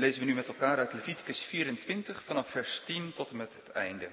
lezen 0.00 0.20
we 0.20 0.26
nu 0.26 0.34
met 0.34 0.46
elkaar 0.46 0.78
uit 0.78 0.92
Leviticus 0.92 1.42
24 1.48 2.24
vanaf 2.24 2.50
vers 2.50 2.82
10 2.84 3.12
tot 3.12 3.30
en 3.30 3.36
met 3.36 3.54
het 3.54 3.70
einde. 3.70 4.10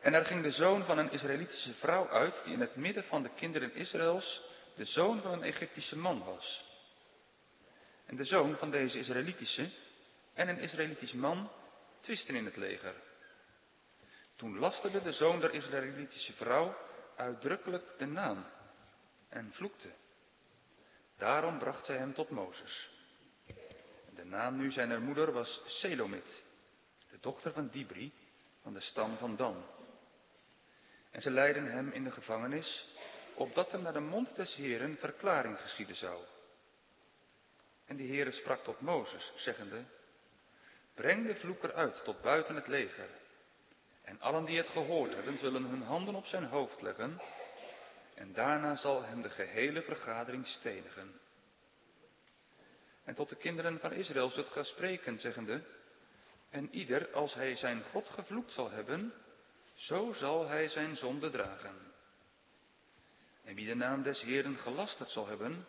En 0.00 0.14
er 0.14 0.24
ging 0.24 0.42
de 0.42 0.50
zoon 0.50 0.84
van 0.84 0.98
een 0.98 1.10
Israëlitische 1.10 1.74
vrouw 1.74 2.08
uit, 2.08 2.40
die 2.44 2.52
in 2.52 2.60
het 2.60 2.76
midden 2.76 3.04
van 3.04 3.22
de 3.22 3.30
kinderen 3.36 3.74
Israëls 3.74 4.42
de 4.74 4.84
zoon 4.84 5.20
van 5.20 5.32
een 5.32 5.42
Egyptische 5.42 5.96
man 5.96 6.24
was. 6.24 6.64
En 8.06 8.16
de 8.16 8.24
zoon 8.24 8.56
van 8.56 8.70
deze 8.70 8.98
Israëlitische 8.98 9.70
en 10.34 10.48
een 10.48 10.58
Israëlitisch 10.58 11.12
man 11.12 11.50
twisten 12.00 12.34
in 12.34 12.44
het 12.44 12.56
leger. 12.56 12.94
Toen 14.36 14.58
lasterde 14.58 15.02
de 15.02 15.12
zoon 15.12 15.40
der 15.40 15.54
Israëlitische 15.54 16.32
vrouw 16.32 16.76
uitdrukkelijk 17.16 17.98
de 17.98 18.06
naam 18.06 18.46
en 19.28 19.52
vloekte. 19.52 19.90
Daarom 21.16 21.58
bracht 21.58 21.84
zij 21.84 21.96
hem 21.96 22.14
tot 22.14 22.30
Mozes. 22.30 22.92
De 24.14 24.24
naam 24.24 24.56
nu 24.56 24.72
zijner 24.72 25.00
moeder 25.00 25.32
was 25.32 25.62
Selomit, 25.66 26.42
de 27.10 27.18
dochter 27.20 27.52
van 27.52 27.68
Dibri, 27.68 28.12
van 28.62 28.72
de 28.72 28.80
stam 28.80 29.16
van 29.16 29.36
Dan. 29.36 29.64
En 31.10 31.20
ze 31.20 31.30
leidden 31.30 31.66
hem 31.66 31.90
in 31.90 32.04
de 32.04 32.10
gevangenis, 32.10 32.86
opdat 33.34 33.72
hem 33.72 33.82
naar 33.82 33.92
de 33.92 34.00
mond 34.00 34.36
des 34.36 34.54
Heren 34.54 34.96
verklaring 34.96 35.58
geschieden 35.58 35.96
zou. 35.96 36.24
En 37.86 37.96
de 37.96 38.06
Heere 38.06 38.30
sprak 38.30 38.64
tot 38.64 38.80
Mozes, 38.80 39.32
zeggende, 39.36 39.84
breng 40.94 41.26
de 41.26 41.34
vloeker 41.34 41.72
uit 41.72 42.04
tot 42.04 42.20
buiten 42.20 42.54
het 42.54 42.66
leger. 42.66 43.08
En 44.02 44.20
allen 44.20 44.44
die 44.44 44.56
het 44.56 44.68
gehoord 44.68 45.14
hebben, 45.14 45.38
zullen 45.38 45.64
hun 45.64 45.82
handen 45.82 46.14
op 46.14 46.26
zijn 46.26 46.44
hoofd 46.44 46.80
leggen, 46.80 47.20
en 48.14 48.32
daarna 48.32 48.76
zal 48.76 49.02
hem 49.02 49.22
de 49.22 49.30
gehele 49.30 49.82
vergadering 49.82 50.46
stenigen. 50.46 51.20
En 53.04 53.14
tot 53.14 53.28
de 53.28 53.36
kinderen 53.36 53.78
van 53.78 53.92
Israël 53.92 54.30
zult 54.30 54.48
gaan 54.48 54.64
spreken, 54.64 55.18
zeggende, 55.18 55.62
en 56.50 56.74
ieder, 56.74 57.12
als 57.12 57.34
hij 57.34 57.56
zijn 57.56 57.82
God 57.82 58.08
gevloekt 58.08 58.52
zal 58.52 58.70
hebben, 58.70 59.12
zo 59.74 60.12
zal 60.12 60.48
hij 60.48 60.68
zijn 60.68 60.96
zonde 60.96 61.30
dragen. 61.30 61.92
En 63.44 63.54
wie 63.54 63.66
de 63.66 63.74
naam 63.74 64.02
des 64.02 64.22
Heeren 64.22 64.56
gelasterd 64.56 65.10
zal 65.10 65.26
hebben, 65.26 65.66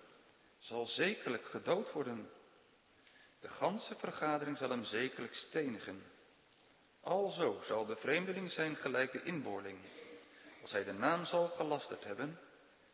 zal 0.60 0.88
zekerlijk 0.88 1.46
gedood 1.46 1.92
worden. 1.92 2.30
De 3.40 3.50
ganse 3.50 3.96
vergadering 3.96 4.58
zal 4.58 4.70
hem 4.70 4.84
zekerlijk 4.84 5.34
stenigen. 5.34 6.04
Alzo 7.02 7.62
zal 7.64 7.86
de 7.86 7.96
vreemdeling 7.96 8.52
zijn 8.52 8.76
gelijk 8.76 9.12
de 9.12 9.24
inboorling. 9.24 9.80
Als 10.62 10.72
hij 10.72 10.84
de 10.84 10.94
naam 10.94 11.26
zal 11.26 11.48
gelasterd 11.48 12.04
hebben, 12.04 12.40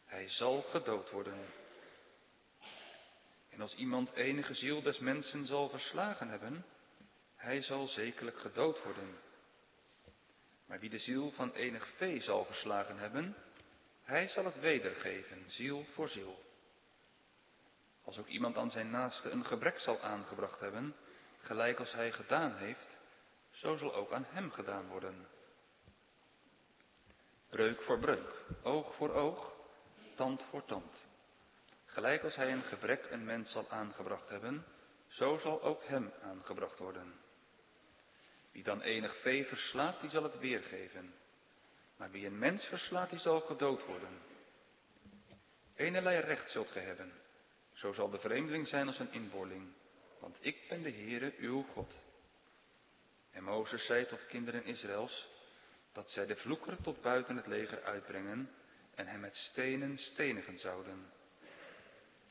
hij 0.05 0.29
zal 0.29 0.61
gedood 0.61 1.09
worden. 1.09 1.45
En 3.61 3.67
als 3.67 3.75
iemand 3.75 4.11
enige 4.11 4.53
ziel 4.53 4.81
des 4.81 4.99
mensen 4.99 5.45
zal 5.45 5.69
verslagen 5.69 6.27
hebben, 6.29 6.65
hij 7.35 7.61
zal 7.61 7.87
zekerlijk 7.87 8.39
gedood 8.39 8.83
worden. 8.83 9.17
Maar 10.65 10.79
wie 10.79 10.89
de 10.89 10.99
ziel 10.99 11.31
van 11.31 11.53
enig 11.53 11.87
vee 11.97 12.21
zal 12.21 12.45
verslagen 12.45 12.97
hebben, 12.97 13.35
hij 14.03 14.27
zal 14.27 14.45
het 14.45 14.59
wedergeven, 14.59 15.43
ziel 15.47 15.85
voor 15.93 16.09
ziel. 16.09 16.43
Als 18.03 18.17
ook 18.17 18.27
iemand 18.27 18.57
aan 18.57 18.71
zijn 18.71 18.89
naaste 18.89 19.29
een 19.29 19.45
gebrek 19.45 19.79
zal 19.79 19.99
aangebracht 19.99 20.59
hebben, 20.59 20.95
gelijk 21.41 21.79
als 21.79 21.93
hij 21.93 22.11
gedaan 22.11 22.55
heeft, 22.55 22.99
zo 23.51 23.75
zal 23.75 23.95
ook 23.95 24.11
aan 24.11 24.25
hem 24.27 24.51
gedaan 24.51 24.87
worden. 24.87 25.27
Breuk 27.49 27.81
voor 27.81 27.99
breuk, 27.99 28.45
oog 28.63 28.95
voor 28.95 29.13
oog, 29.13 29.53
tand 30.15 30.45
voor 30.49 30.65
tand. 30.65 31.09
Gelijk 31.91 32.23
als 32.23 32.35
hij 32.35 32.51
een 32.51 32.63
gebrek 32.63 33.07
een 33.09 33.25
mens 33.25 33.51
zal 33.51 33.69
aangebracht 33.69 34.29
hebben, 34.29 34.65
zo 35.07 35.37
zal 35.37 35.61
ook 35.61 35.83
hem 35.83 36.11
aangebracht 36.21 36.77
worden. 36.77 37.13
Wie 38.51 38.63
dan 38.63 38.81
enig 38.81 39.21
vee 39.21 39.45
verslaat, 39.45 40.01
die 40.01 40.09
zal 40.09 40.23
het 40.23 40.39
weergeven. 40.39 41.13
Maar 41.95 42.11
wie 42.11 42.25
een 42.25 42.39
mens 42.39 42.65
verslaat, 42.65 43.09
die 43.09 43.19
zal 43.19 43.39
gedood 43.41 43.85
worden. 43.85 44.19
Enelei 45.75 46.19
recht 46.19 46.51
zult 46.51 46.69
ge 46.69 46.79
hebben. 46.79 47.11
Zo 47.73 47.93
zal 47.93 48.09
de 48.09 48.19
vreemdeling 48.19 48.67
zijn 48.67 48.87
als 48.87 48.99
een 48.99 49.13
inboorling. 49.13 49.73
Want 50.19 50.37
ik 50.41 50.67
ben 50.69 50.81
de 50.81 50.91
Heere, 50.91 51.33
uw 51.37 51.63
God. 51.63 51.99
En 53.31 53.43
Mozes 53.43 53.85
zei 53.85 54.05
tot 54.05 54.25
kinderen 54.25 54.65
Israëls, 54.65 55.27
dat 55.91 56.11
zij 56.11 56.25
de 56.25 56.35
vloeker 56.35 56.81
tot 56.81 57.01
buiten 57.01 57.35
het 57.35 57.47
leger 57.47 57.83
uitbrengen 57.83 58.49
en 58.95 59.07
hem 59.07 59.19
met 59.19 59.35
stenen 59.35 59.97
stenigen 59.97 60.59
zouden. 60.59 61.19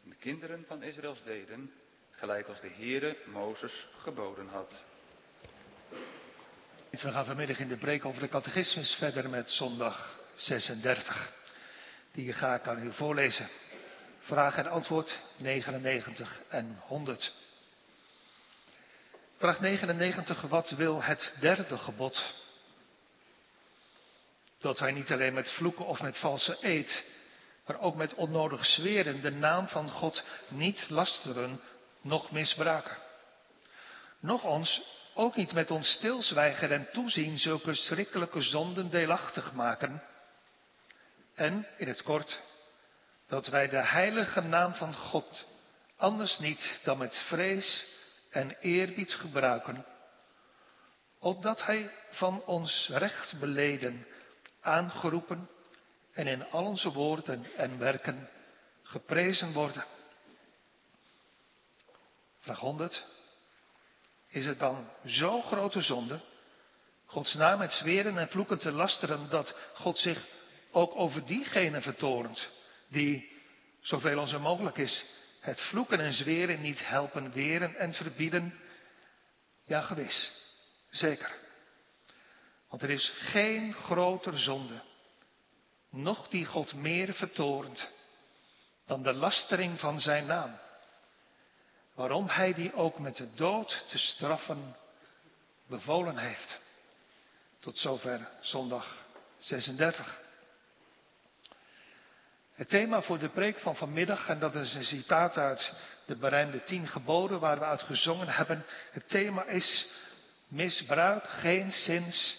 De 0.03 0.15
kinderen 0.15 0.65
van 0.69 0.83
Israëls 0.83 1.23
deden, 1.25 1.73
gelijk 2.11 2.47
als 2.47 2.61
de 2.61 2.71
Heere 2.77 3.17
Mozes 3.27 3.87
geboden 3.97 4.49
had. 4.49 4.85
We 6.91 6.99
gaan 6.99 7.25
vanmiddag 7.25 7.59
in 7.59 7.69
de 7.69 7.77
preek 7.77 8.05
over 8.05 8.21
de 8.21 8.29
catechismus 8.29 8.95
verder 8.95 9.31
met 9.31 9.51
zondag 9.51 10.21
36. 10.35 11.33
Die 12.13 12.33
ga 12.33 12.55
ik 12.55 12.67
aan 12.67 12.87
u 12.87 12.93
voorlezen. 12.93 13.49
Vraag 14.19 14.57
en 14.57 14.67
antwoord 14.67 15.19
99 15.37 16.43
en 16.49 16.81
100. 16.81 17.33
Vraag 19.39 19.61
99. 19.61 20.41
Wat 20.41 20.71
wil 20.71 21.03
het 21.03 21.35
derde 21.41 21.79
gebod? 21.79 22.35
Dat 24.59 24.79
wij 24.79 24.93
niet 24.93 25.11
alleen 25.11 25.35
met 25.35 25.51
vloeken 25.51 25.87
of 25.87 26.01
met 26.03 26.19
valse 26.19 26.57
eed, 26.61 27.05
maar 27.71 27.81
ook 27.81 27.95
met 27.95 28.15
onnodig 28.15 28.67
zweren 28.67 29.21
de 29.21 29.31
naam 29.31 29.69
van 29.69 29.91
God 29.91 30.25
niet 30.49 30.87
lasteren, 30.89 31.61
noch 32.01 32.31
misbruiken. 32.31 32.97
Nog 34.21 34.45
ons 34.45 34.83
ook 35.15 35.37
niet 35.37 35.53
met 35.53 35.71
ons 35.71 35.93
stilzwijgen 35.93 36.71
en 36.71 36.89
toezien 36.93 37.39
zulke 37.39 37.75
schrikkelijke 37.75 38.41
zonden 38.43 38.91
deelachtig 38.91 39.53
maken. 39.53 40.03
En, 41.35 41.67
in 41.77 41.89
het 41.89 42.03
kort, 42.03 42.41
dat 43.27 43.47
wij 43.47 43.69
de 43.69 43.85
heilige 43.85 44.41
naam 44.41 44.75
van 44.75 44.95
God 44.95 45.47
anders 45.97 46.39
niet 46.39 46.81
dan 46.85 46.99
met 46.99 47.23
vrees 47.29 47.87
en 48.31 48.57
eerbied 48.61 49.13
gebruiken, 49.13 49.87
opdat 51.19 51.65
Hij 51.65 51.91
van 52.11 52.43
ons 52.45 52.89
recht 52.93 53.39
beleden, 53.39 54.07
aangeroepen 54.61 55.49
en 56.13 56.27
in 56.27 56.51
al 56.51 56.65
onze 56.65 56.93
woorden 56.93 57.47
en 57.57 57.79
werken 57.79 58.29
geprezen 58.83 59.53
worden. 59.53 59.85
Vraag 62.41 62.59
100. 62.59 63.07
Is 64.29 64.47
het 64.47 64.59
dan 64.59 64.91
zo 65.07 65.41
grote 65.41 65.81
zonde, 65.81 66.21
Gods 67.11 67.35
naam 67.35 67.59
met 67.59 67.73
zweren 67.73 68.19
en 68.19 68.29
vloeken 68.29 68.59
te 68.59 68.73
lasteren, 68.73 69.29
dat 69.29 69.57
God 69.75 69.99
zich 69.99 70.27
ook 70.71 70.97
over 70.97 71.27
diegenen 71.27 71.83
vertorent, 71.83 72.51
die, 72.89 73.33
zoveel 73.81 74.19
ons 74.19 74.33
er 74.33 74.41
mogelijk 74.41 74.77
is, 74.77 75.05
het 75.41 75.61
vloeken 75.61 76.01
en 76.01 76.13
zweren 76.13 76.61
niet 76.61 76.87
helpen 76.87 77.33
weren 77.33 77.77
en 77.77 77.95
verbieden? 77.95 78.61
Ja, 79.65 79.81
gewis, 79.81 80.33
zeker. 80.91 81.35
Want 82.69 82.83
er 82.83 82.91
is 82.91 83.13
geen 83.15 83.75
groter 83.75 84.39
zonde, 84.39 84.83
noch 85.91 86.29
die 86.29 86.47
God 86.47 86.75
meer 86.75 87.15
vertorent, 87.15 87.91
dan 88.87 89.03
de 89.03 89.13
lastering 89.13 89.81
van 89.81 90.01
zijn 90.01 90.27
naam 90.27 90.59
waarom 92.01 92.29
hij 92.29 92.55
die 92.55 92.75
ook 92.75 92.99
met 92.99 93.17
de 93.17 93.35
dood 93.35 93.85
te 93.89 93.99
straffen 93.99 94.77
bevolen 95.67 96.19
heeft. 96.19 96.61
Tot 97.59 97.79
zover 97.79 98.29
zondag 98.41 98.97
36. 99.39 100.21
Het 102.53 102.69
thema 102.69 103.03
voor 103.03 103.19
de 103.19 103.29
preek 103.29 103.59
van 103.59 103.77
vanmiddag, 103.77 104.29
en 104.29 104.39
dat 104.39 104.55
is 104.55 104.75
een 104.75 104.85
citaat 104.85 105.37
uit 105.37 105.73
de 106.07 106.17
berijmde 106.17 106.63
tien 106.63 106.87
geboden 106.87 107.41
waar 107.41 107.59
we 107.59 107.65
uit 107.65 107.83
gezongen 107.83 108.29
hebben. 108.29 108.65
Het 108.91 109.09
thema 109.09 109.45
is 109.45 109.89
misbruik 110.49 111.29
geen 111.29 111.73
zins 111.73 112.39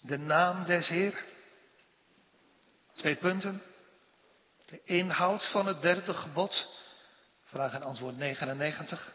de 0.00 0.18
naam 0.18 0.64
des 0.64 0.88
Heer. 0.88 1.24
Twee 2.92 3.16
punten. 3.16 3.62
De 4.66 4.80
inhoud 4.84 5.50
van 5.50 5.66
het 5.66 5.82
derde 5.82 6.14
gebod 6.14 6.68
Vraag 7.50 7.74
en 7.74 7.82
antwoord 7.82 8.16
99. 8.16 9.12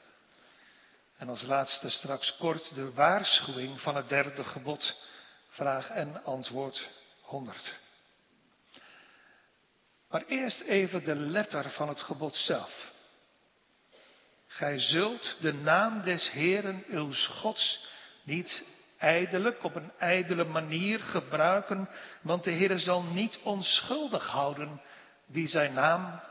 En 1.18 1.30
als 1.30 1.42
laatste 1.42 1.90
straks 1.90 2.38
kort 2.38 2.76
de 2.76 2.94
waarschuwing 2.94 3.82
van 3.82 3.96
het 3.96 4.10
derde 4.10 4.44
gebod. 4.44 4.96
Vraag 5.50 5.90
en 5.90 6.24
antwoord 6.24 6.90
100. 7.22 7.76
Maar 10.10 10.24
eerst 10.26 10.60
even 10.62 11.04
de 11.04 11.16
letter 11.16 11.70
van 11.70 11.88
het 11.88 12.02
gebod 12.02 12.36
zelf. 12.36 12.92
Gij 14.48 14.80
zult 14.80 15.38
de 15.40 15.54
naam 15.54 16.02
des 16.02 16.32
Heeren 16.32 16.84
uw 16.88 17.14
Gods 17.14 17.88
niet 18.24 18.64
ijdelijk 18.98 19.64
op 19.64 19.76
een 19.76 19.92
ijdele 19.98 20.44
manier 20.44 21.00
gebruiken, 21.00 21.90
want 22.22 22.44
de 22.44 22.52
Heer 22.52 22.80
zal 22.80 23.04
niet 23.04 23.40
onschuldig 23.44 24.28
houden 24.28 24.82
die 25.26 25.48
zijn 25.48 25.74
naam 25.74 26.22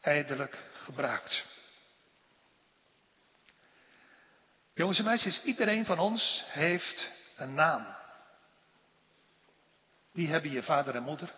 ijdelijk 0.00 0.58
gebruikt. 0.72 1.44
Jongens 4.74 4.98
en 4.98 5.04
meisjes, 5.04 5.42
iedereen 5.42 5.84
van 5.84 5.98
ons 5.98 6.44
heeft 6.46 7.10
een 7.36 7.54
naam. 7.54 7.86
Die 10.12 10.28
hebben 10.28 10.50
je 10.50 10.62
vader 10.62 10.94
en 10.94 11.02
moeder, 11.02 11.32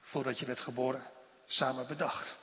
voordat 0.00 0.38
je 0.38 0.46
werd 0.46 0.60
geboren, 0.60 1.02
samen 1.46 1.86
bedacht. 1.86 2.36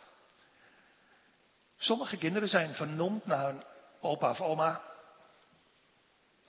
Sommige 1.78 2.18
kinderen 2.18 2.48
zijn 2.48 2.74
vernoemd 2.74 3.26
naar 3.26 3.46
hun 3.46 3.64
opa 4.00 4.30
of 4.30 4.42
oma. 4.42 4.82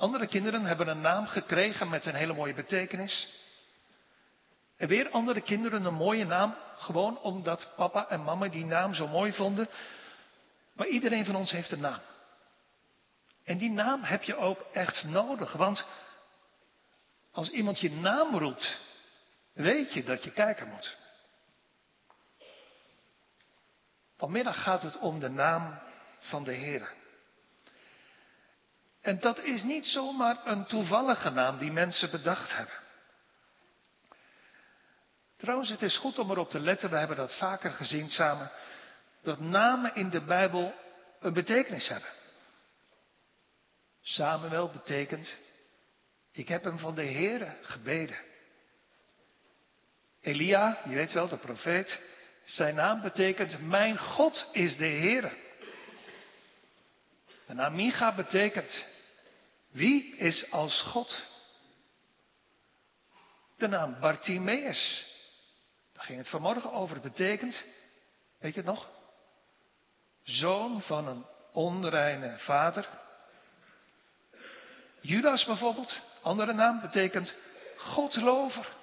Andere 0.00 0.26
kinderen 0.26 0.64
hebben 0.64 0.88
een 0.88 1.00
naam 1.00 1.26
gekregen 1.26 1.88
met 1.88 2.06
een 2.06 2.14
hele 2.14 2.32
mooie 2.32 2.54
betekenis. 2.54 3.28
En 4.76 4.88
weer 4.88 5.10
andere 5.10 5.40
kinderen 5.40 5.84
een 5.84 5.94
mooie 5.94 6.24
naam, 6.24 6.56
gewoon 6.76 7.18
omdat 7.18 7.72
papa 7.76 8.08
en 8.08 8.24
mama 8.24 8.48
die 8.48 8.64
naam 8.64 8.94
zo 8.94 9.06
mooi 9.06 9.32
vonden. 9.32 9.68
Maar 10.72 10.86
iedereen 10.86 11.24
van 11.24 11.36
ons 11.36 11.50
heeft 11.50 11.70
een 11.70 11.80
naam. 11.80 12.00
En 13.44 13.58
die 13.58 13.70
naam 13.70 14.02
heb 14.02 14.22
je 14.22 14.36
ook 14.36 14.60
echt 14.72 15.04
nodig, 15.04 15.52
want 15.52 15.86
als 17.32 17.50
iemand 17.50 17.80
je 17.80 17.90
naam 17.90 18.38
roept, 18.38 18.80
weet 19.52 19.92
je 19.92 20.04
dat 20.04 20.24
je 20.24 20.30
kijken 20.30 20.68
moet. 20.68 20.96
Vanmiddag 24.16 24.62
gaat 24.62 24.82
het 24.82 24.98
om 24.98 25.18
de 25.18 25.30
naam 25.30 25.78
van 26.20 26.44
de 26.44 26.52
Heer. 26.52 26.98
En 29.00 29.20
dat 29.20 29.38
is 29.38 29.62
niet 29.62 29.86
zomaar 29.86 30.46
een 30.46 30.66
toevallige 30.66 31.30
naam 31.30 31.58
die 31.58 31.72
mensen 31.72 32.10
bedacht 32.10 32.56
hebben. 32.56 32.74
Trouwens, 35.36 35.70
het 35.70 35.82
is 35.82 35.98
goed 35.98 36.18
om 36.18 36.30
erop 36.30 36.50
te 36.50 36.60
letten, 36.60 36.90
we 36.90 36.96
hebben 36.96 37.16
dat 37.16 37.36
vaker 37.36 37.72
gezien 37.72 38.10
samen, 38.10 38.50
dat 39.22 39.40
namen 39.40 39.94
in 39.94 40.10
de 40.10 40.24
Bijbel 40.24 40.74
een 41.20 41.32
betekenis 41.32 41.88
hebben. 41.88 42.08
Samuel 44.02 44.70
betekent, 44.70 45.36
ik 46.32 46.48
heb 46.48 46.64
hem 46.64 46.78
van 46.78 46.94
de 46.94 47.04
Heere 47.04 47.56
gebeden. 47.62 48.16
Elia, 50.20 50.80
je 50.84 50.94
weet 50.94 51.12
wel, 51.12 51.28
de 51.28 51.36
profeet, 51.36 52.02
zijn 52.44 52.74
naam 52.74 53.00
betekent, 53.00 53.60
mijn 53.60 53.98
God 53.98 54.48
is 54.52 54.76
de 54.76 54.86
Heere. 54.86 55.32
De 57.46 57.54
naam 57.54 57.74
Micha 57.74 58.14
betekent, 58.14 58.84
wie 59.70 60.16
is 60.16 60.50
als 60.50 60.82
God? 60.82 61.26
De 63.56 63.68
naam 63.68 64.00
Bartimaeus, 64.00 65.06
daar 65.92 66.04
ging 66.04 66.18
het 66.18 66.28
vanmorgen 66.28 66.72
over, 66.72 67.00
betekent, 67.00 67.64
weet 68.38 68.54
je 68.54 68.60
het 68.60 68.68
nog? 68.68 68.90
Zoon 70.22 70.82
van 70.82 71.06
een 71.06 71.24
onreine 71.52 72.38
vader. 72.38 72.88
Judas 75.00 75.44
bijvoorbeeld, 75.44 76.00
andere 76.22 76.52
naam, 76.52 76.80
betekent 76.80 77.34
Godlover. 77.76 78.78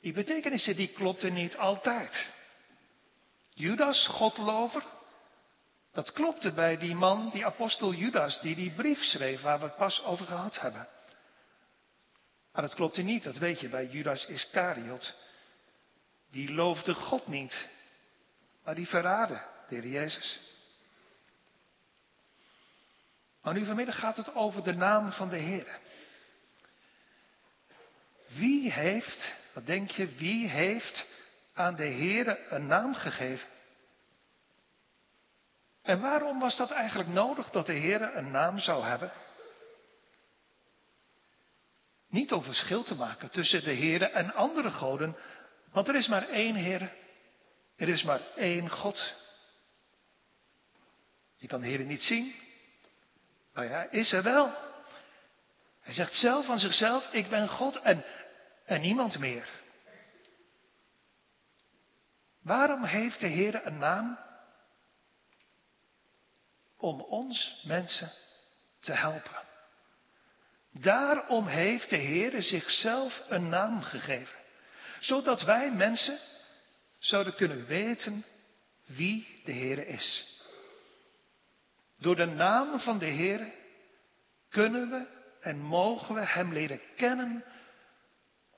Die 0.00 0.12
betekenissen 0.12 0.76
die 0.76 0.88
klopten 0.88 1.32
niet 1.32 1.56
altijd. 1.56 2.28
Judas, 3.54 4.06
Godlover, 4.06 4.84
dat 5.92 6.12
klopte 6.12 6.52
bij 6.52 6.78
die 6.78 6.94
man, 6.94 7.30
die 7.30 7.46
apostel 7.46 7.92
Judas, 7.92 8.40
die 8.40 8.54
die 8.54 8.70
brief 8.70 9.02
schreef 9.02 9.40
waar 9.40 9.58
we 9.58 9.64
het 9.64 9.76
pas 9.76 10.02
over 10.02 10.26
gehad 10.26 10.60
hebben. 10.60 10.88
Maar 12.52 12.62
dat 12.62 12.74
klopte 12.74 13.02
niet, 13.02 13.22
dat 13.22 13.36
weet 13.36 13.60
je, 13.60 13.68
bij 13.68 13.86
Judas 13.86 14.26
Iscariot. 14.26 15.14
Die 16.30 16.52
loofde 16.52 16.94
God 16.94 17.26
niet, 17.26 17.68
maar 18.64 18.74
die 18.74 18.88
verraadde 18.88 19.42
de 19.68 19.74
Heer 19.74 19.86
Jezus. 19.86 20.40
Maar 23.42 23.54
nu 23.54 23.64
vanmiddag 23.64 23.98
gaat 23.98 24.16
het 24.16 24.34
over 24.34 24.62
de 24.64 24.74
naam 24.74 25.12
van 25.12 25.28
de 25.28 25.36
Heer. 25.36 25.78
Wie 28.26 28.72
heeft, 28.72 29.34
wat 29.54 29.66
denk 29.66 29.90
je, 29.90 30.06
wie 30.06 30.48
heeft 30.48 31.06
aan 31.54 31.74
de 31.74 31.84
Heer 31.84 32.52
een 32.52 32.66
naam 32.66 32.94
gegeven? 32.94 33.48
En 35.82 36.00
waarom 36.00 36.38
was 36.38 36.56
dat 36.56 36.70
eigenlijk 36.70 37.08
nodig 37.08 37.50
dat 37.50 37.66
de 37.66 37.72
Heer 37.72 38.16
een 38.16 38.30
naam 38.30 38.58
zou 38.58 38.84
hebben? 38.84 39.12
Niet 42.08 42.32
om 42.32 42.42
verschil 42.42 42.82
te 42.82 42.94
maken 42.94 43.30
tussen 43.30 43.64
de 43.64 43.72
Heer 43.72 44.02
en 44.02 44.34
andere 44.34 44.70
goden, 44.70 45.16
want 45.70 45.88
er 45.88 45.94
is 45.94 46.08
maar 46.08 46.28
één 46.28 46.54
Heer, 46.54 46.92
er 47.76 47.88
is 47.88 48.02
maar 48.02 48.20
één 48.36 48.70
God. 48.70 49.14
Je 51.36 51.46
kan 51.46 51.60
de 51.60 51.66
Heer 51.66 51.84
niet 51.84 52.02
zien, 52.02 52.34
maar 53.52 53.64
ja, 53.64 53.82
is 53.90 54.12
er 54.12 54.22
wel. 54.22 54.54
Hij 55.80 55.94
zegt 55.94 56.14
zelf 56.14 56.46
van 56.46 56.58
zichzelf, 56.58 57.12
ik 57.12 57.28
ben 57.28 57.48
God 57.48 57.80
en, 57.80 58.04
en 58.64 58.80
niemand 58.80 59.18
meer. 59.18 59.48
Waarom 62.42 62.84
heeft 62.84 63.20
de 63.20 63.26
Heer 63.26 63.66
een 63.66 63.78
naam? 63.78 64.18
Om 66.82 67.00
ons 67.00 67.62
mensen 67.64 68.12
te 68.80 68.92
helpen. 68.92 69.42
Daarom 70.72 71.46
heeft 71.46 71.90
de 71.90 71.96
Heer 71.96 72.42
zichzelf 72.42 73.22
een 73.28 73.48
naam 73.48 73.82
gegeven. 73.82 74.36
Zodat 75.00 75.42
wij 75.42 75.70
mensen 75.70 76.18
zouden 76.98 77.34
kunnen 77.34 77.66
weten 77.66 78.24
wie 78.86 79.40
de 79.44 79.52
Heer 79.52 79.86
is. 79.86 80.38
Door 81.98 82.16
de 82.16 82.26
naam 82.26 82.80
van 82.80 82.98
de 82.98 83.06
Heer 83.06 83.52
kunnen 84.50 84.90
we 84.90 85.06
en 85.40 85.58
mogen 85.58 86.14
we 86.14 86.26
Hem 86.26 86.52
leren 86.52 86.80
kennen 86.96 87.44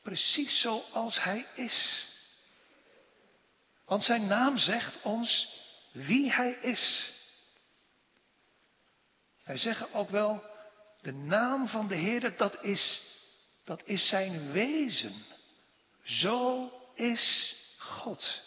precies 0.03 0.61
zoals 0.61 1.23
Hij 1.23 1.47
is. 1.55 2.07
Want 3.87 4.03
Zijn 4.03 4.27
naam 4.27 4.59
zegt 4.59 5.03
ons 5.03 5.49
wie 5.93 6.33
Hij 6.33 6.53
is. 6.53 7.13
Wij 9.45 9.57
zeggen 9.57 9.93
ook 9.93 10.11
wel, 10.11 10.45
de 11.01 11.13
naam 11.13 11.69
van 11.69 11.89
de 11.89 11.95
Heer, 11.95 12.37
dat 12.37 12.65
is, 12.65 13.01
dat 13.65 13.83
is 13.85 14.09
Zijn 14.09 14.53
wezen. 14.53 15.25
Zo 16.03 16.71
is 16.95 17.57
God. 17.79 18.43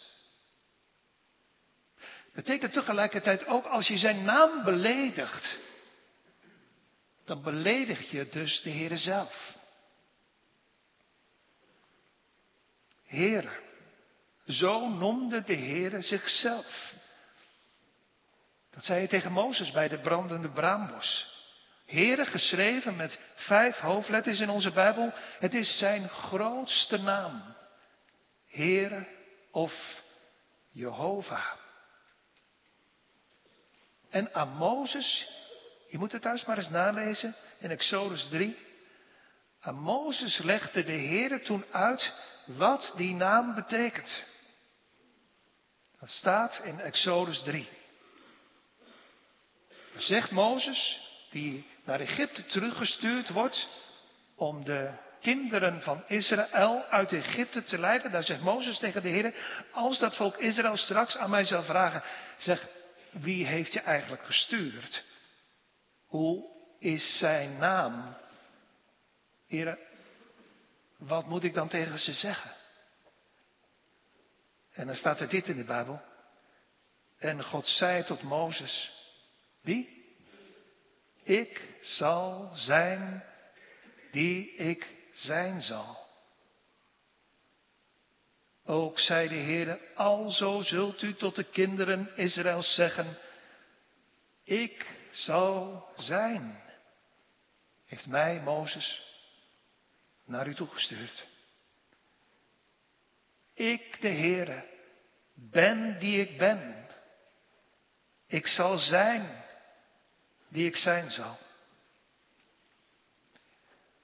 Betekent 2.32 2.72
tegelijkertijd 2.72 3.46
ook 3.46 3.64
als 3.64 3.88
je 3.88 3.98
zijn 3.98 4.24
naam 4.24 4.64
beledigt, 4.64 5.58
dan 7.24 7.42
beledig 7.42 8.10
je 8.10 8.28
dus 8.28 8.62
de 8.62 8.70
Heere 8.70 8.96
zelf. 8.96 9.56
Heere, 13.04 13.60
zo 14.46 14.88
noemde 14.88 15.44
de 15.44 15.56
Heere 15.56 16.02
zichzelf. 16.02 16.94
Dat 18.78 18.86
zei 18.86 18.98
hij 18.98 19.08
tegen 19.08 19.32
Mozes 19.32 19.70
bij 19.70 19.88
de 19.88 19.98
brandende 19.98 20.50
braambos. 20.50 21.36
Heere, 21.86 22.24
geschreven 22.24 22.96
met 22.96 23.18
vijf 23.34 23.76
hoofdletters 23.76 24.40
in 24.40 24.50
onze 24.50 24.70
Bijbel, 24.70 25.12
het 25.38 25.54
is 25.54 25.78
zijn 25.78 26.08
grootste 26.08 26.96
naam. 26.98 27.54
Heere 28.46 29.06
of 29.50 30.02
Jehovah. 30.70 31.52
En 34.10 34.34
aan 34.34 34.56
Mozes, 34.56 35.28
je 35.88 35.98
moet 35.98 36.12
het 36.12 36.22
thuis 36.22 36.44
maar 36.44 36.56
eens 36.56 36.70
nalezen 36.70 37.34
in 37.58 37.70
Exodus 37.70 38.28
3. 38.28 38.58
Aan 39.60 39.78
Mozes 39.78 40.38
legde 40.38 40.84
de 40.84 40.92
Heer 40.92 41.44
toen 41.44 41.64
uit 41.70 42.14
wat 42.44 42.92
die 42.96 43.14
naam 43.14 43.54
betekent. 43.54 44.24
Dat 46.00 46.08
staat 46.08 46.60
in 46.64 46.80
Exodus 46.80 47.42
3. 47.42 47.77
Zegt 49.98 50.30
Mozes, 50.30 51.00
die 51.30 51.66
naar 51.84 52.00
Egypte 52.00 52.44
teruggestuurd 52.44 53.28
wordt 53.28 53.68
om 54.36 54.64
de 54.64 54.92
kinderen 55.20 55.82
van 55.82 56.04
Israël 56.06 56.84
uit 56.84 57.12
Egypte 57.12 57.62
te 57.62 57.78
leiden. 57.78 58.10
Daar 58.10 58.22
zegt 58.22 58.40
Mozes 58.40 58.78
tegen 58.78 59.02
de 59.02 59.08
Heer, 59.08 59.34
als 59.72 59.98
dat 59.98 60.16
volk 60.16 60.36
Israël 60.36 60.76
straks 60.76 61.16
aan 61.16 61.30
mij 61.30 61.44
zal 61.44 61.62
vragen, 61.62 62.02
zeg, 62.38 62.68
wie 63.10 63.46
heeft 63.46 63.72
je 63.72 63.80
eigenlijk 63.80 64.22
gestuurd? 64.22 65.04
Hoe 66.06 66.44
is 66.78 67.18
zijn 67.18 67.58
naam? 67.58 68.16
Heren, 69.46 69.78
wat 70.96 71.26
moet 71.26 71.44
ik 71.44 71.54
dan 71.54 71.68
tegen 71.68 71.98
ze 71.98 72.12
zeggen? 72.12 72.50
En 74.72 74.86
dan 74.86 74.96
staat 74.96 75.20
er 75.20 75.28
dit 75.28 75.48
in 75.48 75.56
de 75.56 75.64
Bijbel. 75.64 76.02
En 77.18 77.44
God 77.44 77.66
zei 77.66 78.04
tot 78.04 78.22
Mozes, 78.22 78.97
wie? 79.60 80.06
Ik 81.22 81.78
zal 81.80 82.50
zijn 82.54 83.24
die 84.10 84.54
ik 84.54 84.96
zijn 85.12 85.62
zal. 85.62 86.06
Ook 88.64 88.98
zei 88.98 89.28
de 89.28 89.34
Heer, 89.34 89.80
alzo 89.94 90.62
zult 90.62 91.02
u 91.02 91.14
tot 91.14 91.34
de 91.34 91.44
kinderen 91.44 92.16
Israëls 92.16 92.74
zeggen, 92.74 93.18
ik 94.44 94.86
zal 95.12 95.88
zijn, 95.96 96.62
heeft 97.86 98.06
mij, 98.06 98.40
Mozes, 98.40 99.02
naar 100.24 100.48
u 100.48 100.54
toegestuurd. 100.54 101.26
Ik, 103.54 104.00
de 104.00 104.08
Heere, 104.08 104.64
ben 105.34 105.98
die 105.98 106.20
ik 106.20 106.38
ben. 106.38 106.88
Ik 108.26 108.46
zal 108.46 108.78
zijn 108.78 109.44
die 110.48 110.66
ik 110.66 110.76
zijn 110.76 111.10
zal. 111.10 111.38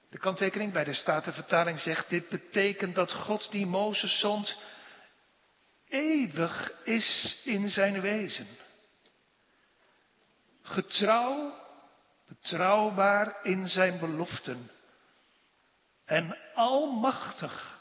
De 0.09 0.21
kanttekening 0.21 0.73
bij 0.73 0.83
de 0.83 0.93
Statenvertaling 0.93 1.79
zegt, 1.79 2.09
dit 2.09 2.29
betekent 2.29 2.95
dat 2.95 3.11
God 3.11 3.51
die 3.51 3.65
Mozes 3.65 4.19
zond, 4.19 4.55
eeuwig 5.87 6.71
is 6.83 7.41
in 7.43 7.69
zijn 7.69 8.01
wezen. 8.01 8.47
Getrouw, 10.61 11.63
betrouwbaar 12.27 13.37
in 13.43 13.67
zijn 13.67 13.99
beloften. 13.99 14.71
En 16.05 16.37
almachtig 16.53 17.79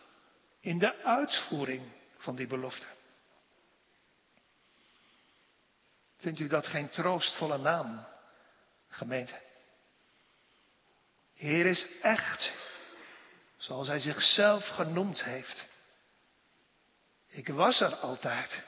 in 0.60 0.78
de 0.78 1.02
uitvoering 1.02 1.82
van 2.18 2.36
die 2.36 2.46
belofte. 2.46 2.86
Vindt 6.16 6.40
u 6.40 6.48
dat 6.48 6.66
geen 6.66 6.88
troostvolle 6.88 7.58
naam, 7.58 8.06
gemeente? 8.94 9.40
Heer 11.34 11.66
is 11.66 11.88
echt, 12.02 12.52
zoals 13.56 13.86
hij 13.86 13.98
zichzelf 13.98 14.66
genoemd 14.66 15.24
heeft. 15.24 15.66
Ik 17.26 17.48
was 17.48 17.80
er 17.80 17.94
altijd. 17.94 18.62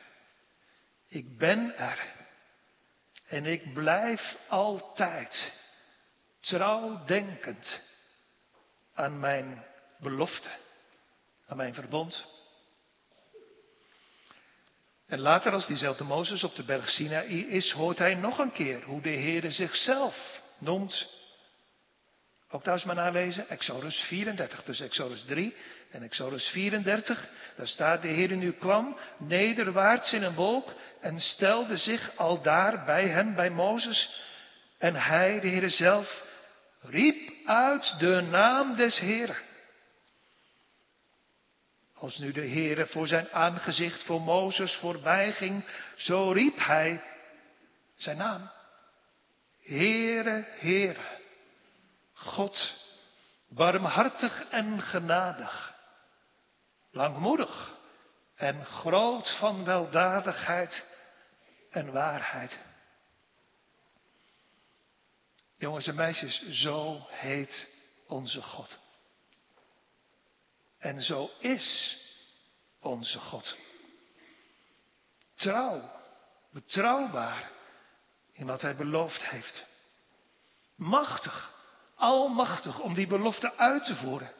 Ik 1.06 1.38
ben 1.38 1.76
er. 1.76 2.14
En 3.26 3.46
ik 3.46 3.72
blijf 3.74 4.36
altijd 4.48 5.52
trouw 6.38 7.04
denkend 7.04 7.80
aan 8.94 9.20
mijn 9.20 9.64
belofte, 9.98 10.50
aan 11.46 11.56
mijn 11.56 11.74
verbond. 11.74 12.26
En 15.06 15.20
later, 15.20 15.52
als 15.52 15.66
diezelfde 15.66 16.04
Mozes 16.04 16.44
op 16.44 16.56
de 16.56 16.64
berg 16.64 16.90
Sinaï 16.90 17.46
is, 17.48 17.70
hoort 17.70 17.98
hij 17.98 18.14
nog 18.14 18.38
een 18.38 18.52
keer 18.52 18.82
hoe 18.82 19.02
de 19.02 19.10
Heere 19.10 19.50
zichzelf 19.50 20.40
noemt 20.58 21.06
ook 22.50 22.62
thuis 22.62 22.84
maar 22.84 22.94
nalezen, 22.94 23.48
Exodus 23.48 24.04
34, 24.08 24.62
dus 24.64 24.80
Exodus 24.80 25.22
3 25.22 25.56
en 25.90 26.02
Exodus 26.02 26.48
34. 26.48 27.28
Daar 27.56 27.66
staat, 27.66 28.02
de 28.02 28.08
Heer 28.08 28.36
nu 28.36 28.52
kwam 28.52 28.98
nederwaarts 29.18 30.12
in 30.12 30.22
een 30.22 30.34
wolk 30.34 30.72
en 31.00 31.20
stelde 31.20 31.76
zich 31.76 32.16
al 32.16 32.42
daar 32.42 32.84
bij 32.84 33.08
hen, 33.08 33.34
bij 33.34 33.50
Mozes. 33.50 34.20
En 34.78 34.94
hij, 34.94 35.40
de 35.40 35.48
Heer 35.48 35.70
zelf, 35.70 36.22
riep 36.80 37.32
uit 37.44 37.94
de 37.98 38.20
naam 38.30 38.76
des 38.76 38.98
Heeren. 38.98 39.36
Als 41.98 42.18
nu 42.18 42.32
de 42.32 42.48
Heere 42.48 42.86
voor 42.86 43.06
zijn 43.06 43.30
aangezicht 43.30 44.02
voor 44.04 44.20
Mozes 44.20 44.74
voorbij 44.74 45.32
ging, 45.32 45.64
zo 45.96 46.30
riep 46.30 46.56
hij 46.58 47.02
zijn 47.94 48.16
naam. 48.16 48.50
Heere, 49.62 50.46
Heere. 50.48 51.18
God, 52.12 52.74
barmhartig 53.48 54.48
en 54.50 54.82
genadig, 54.82 55.74
langmoedig 56.90 57.74
en 58.34 58.64
groot 58.64 59.36
van 59.38 59.64
weldadigheid 59.64 60.84
en 61.70 61.92
waarheid. 61.92 62.58
Jongens 65.56 65.86
en 65.86 65.94
meisjes, 65.94 66.48
zo 66.48 67.06
heet 67.10 67.68
onze 68.06 68.42
God. 68.42 68.78
En 70.86 71.02
zo 71.02 71.30
is 71.38 71.98
onze 72.80 73.18
God. 73.18 73.56
Trouw, 75.34 75.90
betrouwbaar 76.52 77.50
in 78.32 78.46
wat 78.46 78.60
Hij 78.60 78.76
beloofd 78.76 79.24
heeft. 79.24 79.64
Machtig 80.74 81.54
almachtig 81.94 82.80
om 82.80 82.94
die 82.94 83.06
belofte 83.06 83.56
uit 83.56 83.84
te 83.84 83.96
voeren. 83.96 84.32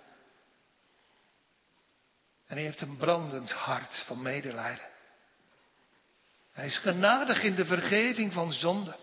En 2.47 2.57
hij 2.57 2.63
heeft 2.63 2.81
een 2.81 2.97
brandend 2.97 3.53
hart 3.53 4.05
van 4.07 4.23
medelijden. 4.23 4.89
Hij 6.53 6.67
is 6.67 6.79
genadig 6.79 7.43
in 7.43 7.55
de 7.55 7.65
vergeving 7.65 8.33
van 8.33 8.53
zonde. 8.53 8.97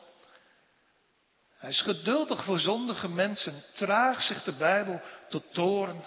Hij 1.58 1.70
is 1.70 1.82
geduldig 1.82 2.44
voor 2.44 2.60
zondige 2.60 3.10
mensen, 3.10 3.64
traag 3.74 4.22
zich 4.22 4.44
de 4.44 4.54
Bijbel 4.54 5.02
tot 5.30 5.54
toren, 5.54 6.04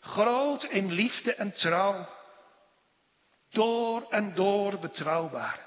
groot 0.00 0.64
in 0.64 0.92
liefde 0.92 1.34
en 1.34 1.52
trouw, 1.52 2.08
door 3.50 4.10
en 4.10 4.34
door 4.34 4.78
betrouwbaar. 4.78 5.66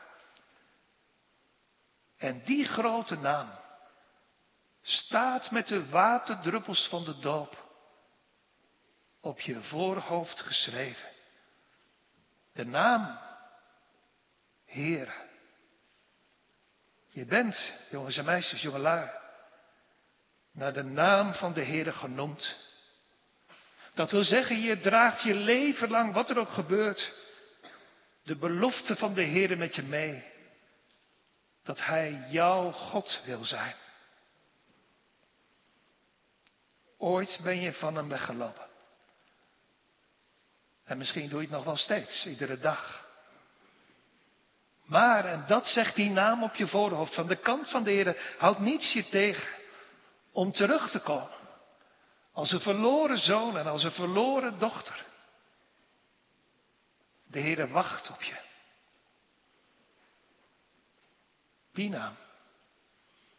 En 2.17 2.43
die 2.43 2.65
grote 2.65 3.15
naam, 3.15 3.51
staat 4.81 5.51
met 5.51 5.67
de 5.67 5.89
waterdruppels 5.89 6.87
van 6.87 7.03
de 7.03 7.19
doop 7.19 7.69
op 9.19 9.39
je 9.39 9.61
voorhoofd 9.61 10.39
geschreven. 10.39 11.09
De 12.53 12.65
naam 12.65 13.19
Heer. 14.65 15.29
Je 17.09 17.25
bent, 17.25 17.73
jongens 17.89 18.17
en 18.17 18.25
meisjes, 18.25 18.61
jongelui, 18.61 19.09
naar 20.51 20.73
de 20.73 20.83
naam 20.83 21.33
van 21.33 21.53
de 21.53 21.61
Heer 21.61 21.93
genoemd. 21.93 22.55
Dat 23.93 24.11
wil 24.11 24.23
zeggen, 24.23 24.61
je 24.61 24.79
draagt 24.79 25.21
je 25.21 25.33
leven 25.33 25.89
lang, 25.89 26.13
wat 26.13 26.29
er 26.29 26.37
ook 26.37 26.49
gebeurt, 26.49 27.13
de 28.23 28.35
belofte 28.35 28.95
van 28.95 29.13
de 29.13 29.21
Heer 29.21 29.57
met 29.57 29.75
je 29.75 29.83
mee. 29.83 30.23
Dat 31.63 31.79
Hij 31.79 32.25
jouw 32.29 32.71
God 32.71 33.21
wil 33.25 33.45
zijn. 33.45 33.75
Ooit 36.97 37.39
ben 37.43 37.61
je 37.61 37.73
van 37.73 37.95
hem 37.95 38.09
weggelopen. 38.09 38.69
En 40.83 40.97
misschien 40.97 41.29
doe 41.29 41.39
je 41.41 41.47
het 41.47 41.55
nog 41.55 41.63
wel 41.63 41.77
steeds, 41.77 42.25
iedere 42.25 42.59
dag. 42.59 43.09
Maar, 44.85 45.25
en 45.25 45.43
dat 45.47 45.65
zegt 45.65 45.95
die 45.95 46.09
naam 46.09 46.43
op 46.43 46.55
je 46.55 46.67
voorhoofd, 46.67 47.13
van 47.13 47.27
de 47.27 47.35
kant 47.35 47.69
van 47.69 47.83
de 47.83 47.91
Heer 47.91 48.35
houdt 48.37 48.59
niets 48.59 48.93
je 48.93 49.09
tegen 49.09 49.59
om 50.31 50.51
terug 50.51 50.91
te 50.91 50.99
komen. 50.99 51.40
Als 52.31 52.51
een 52.51 52.59
verloren 52.59 53.17
zoon 53.17 53.57
en 53.57 53.65
als 53.65 53.83
een 53.83 53.91
verloren 53.91 54.59
dochter. 54.59 55.05
De 57.27 57.39
Heer 57.39 57.69
wacht 57.69 58.09
op 58.09 58.21
je. 58.21 58.39
Die 61.73 61.89
naam. 61.89 62.17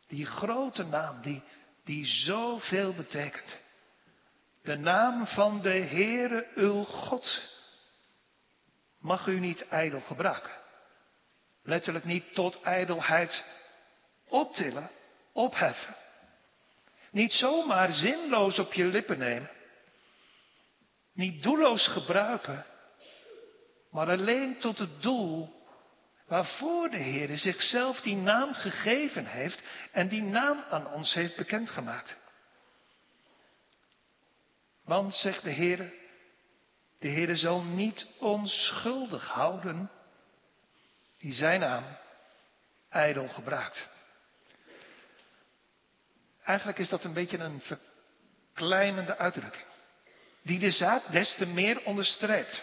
Die 0.07 0.27
grote 0.27 0.85
naam, 0.85 1.21
die 1.21 1.43
die 1.85 2.07
zoveel 2.07 2.95
betekent. 2.95 3.59
De 4.63 4.77
naam 4.77 5.27
van 5.27 5.61
de 5.61 5.71
Heere 5.71 6.49
uw 6.55 6.83
God 6.83 7.43
mag 8.99 9.27
u 9.27 9.41
niet 9.41 9.69
ijdel 9.69 10.01
gebruiken. 10.01 10.61
Letterlijk 11.63 12.05
niet 12.05 12.35
tot 12.35 12.63
ijdelheid 12.63 13.45
optillen, 14.29 14.91
opheffen. 15.33 15.97
Niet 17.13 17.33
zomaar 17.33 17.93
zinloos 17.93 18.59
op 18.59 18.73
je 18.73 18.85
lippen 18.85 19.19
nemen. 19.19 19.51
Niet 21.13 21.43
doelloos 21.43 21.89
gebruiken, 21.89 22.67
maar 23.91 24.09
alleen 24.09 24.59
tot 24.59 24.79
het 24.79 25.03
doel 25.03 25.61
waarvoor 26.27 26.91
de 26.91 26.99
Heer 26.99 27.37
zichzelf 27.37 28.01
die 28.01 28.17
naam 28.17 28.55
gegeven 28.55 29.27
heeft 29.27 29.63
en 29.93 30.09
die 30.09 30.23
naam 30.23 30.65
aan 30.69 30.87
ons 30.87 31.15
heeft 31.15 31.37
bekendgemaakt. 31.37 32.17
Want, 34.85 35.15
zegt 35.15 35.43
de 35.43 35.51
Heer, 35.51 35.93
de 36.99 37.09
Heer 37.09 37.37
zal 37.37 37.63
niet 37.63 38.07
onschuldig 38.19 39.29
houden 39.29 39.91
die 41.19 41.33
zijn 41.33 41.61
naam 41.61 41.85
ijdel 42.89 43.29
gebruikt. 43.29 43.89
Eigenlijk 46.45 46.79
is 46.79 46.89
dat 46.89 47.05
een 47.05 47.13
beetje 47.13 47.39
een 47.39 47.61
verkleinende 47.61 49.17
uitdrukking, 49.17 49.67
die 50.43 50.59
de 50.59 50.71
zaak 50.71 51.13
des 51.13 51.35
te 51.35 51.47
meer 51.47 51.85
onderstreept. 51.85 52.63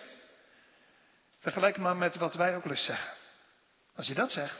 Vergelijk 1.40 1.78
maar 1.78 1.98
met 1.98 2.16
wat 2.16 2.34
wij 2.34 2.56
ook 2.56 2.66
eens 2.66 2.86
zeggen. 2.86 3.14
Als 3.96 4.08
je 4.08 4.14
dat 4.14 4.32
zegt, 4.32 4.60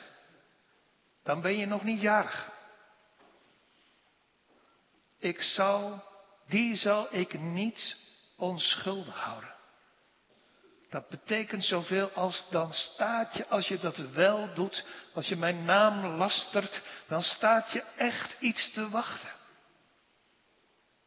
dan 1.24 1.42
ben 1.42 1.58
je 1.58 1.66
nog 1.66 1.84
niet 1.84 2.02
jarig. 2.02 2.50
Ik 5.18 5.42
zal, 5.42 6.04
die 6.48 6.76
zal 6.76 7.08
ik 7.16 7.40
niet 7.40 7.98
onschuldig 8.38 9.20
houden. 9.20 9.59
Dat 10.90 11.10
betekent 11.10 11.64
zoveel 11.64 12.12
als 12.12 12.46
dan 12.50 12.74
staat 12.74 13.36
je, 13.36 13.48
als 13.48 13.68
je 13.68 13.80
dat 13.80 13.98
wel 13.98 14.54
doet, 14.54 14.86
als 15.14 15.28
je 15.28 15.36
mijn 15.36 15.66
naam 15.66 16.06
lastert, 16.06 16.82
dan 17.08 17.22
staat 17.22 17.72
je 17.72 17.84
echt 17.98 18.36
iets 18.40 18.72
te 18.72 18.90
wachten. 18.90 19.30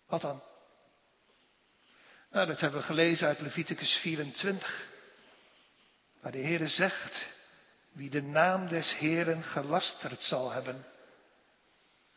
Wat 0.06 0.20
dan? 0.20 0.42
Nou, 2.30 2.46
dat 2.46 2.60
hebben 2.60 2.80
we 2.80 2.86
gelezen 2.86 3.26
uit 3.26 3.40
Leviticus 3.40 3.98
24. 4.00 4.88
Waar 6.20 6.32
de 6.32 6.38
Heere 6.38 6.66
zegt, 6.66 7.28
wie 7.92 8.10
de 8.10 8.22
naam 8.22 8.68
des 8.68 8.96
Heeren 8.96 9.42
gelasterd 9.42 10.20
zal 10.20 10.50
hebben, 10.50 10.86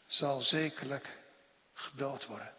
zal 0.07 0.41
zekerlijk 0.41 1.17
gedood 1.73 2.25
worden. 2.25 2.53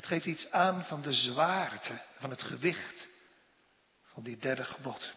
Dat 0.00 0.08
geeft 0.08 0.26
iets 0.26 0.50
aan 0.50 0.84
van 0.84 1.02
de 1.02 1.12
zwaarte, 1.12 2.00
van 2.18 2.30
het 2.30 2.42
gewicht 2.42 3.08
van 4.02 4.22
die 4.22 4.36
derde 4.36 4.64
gebod. 4.64 5.12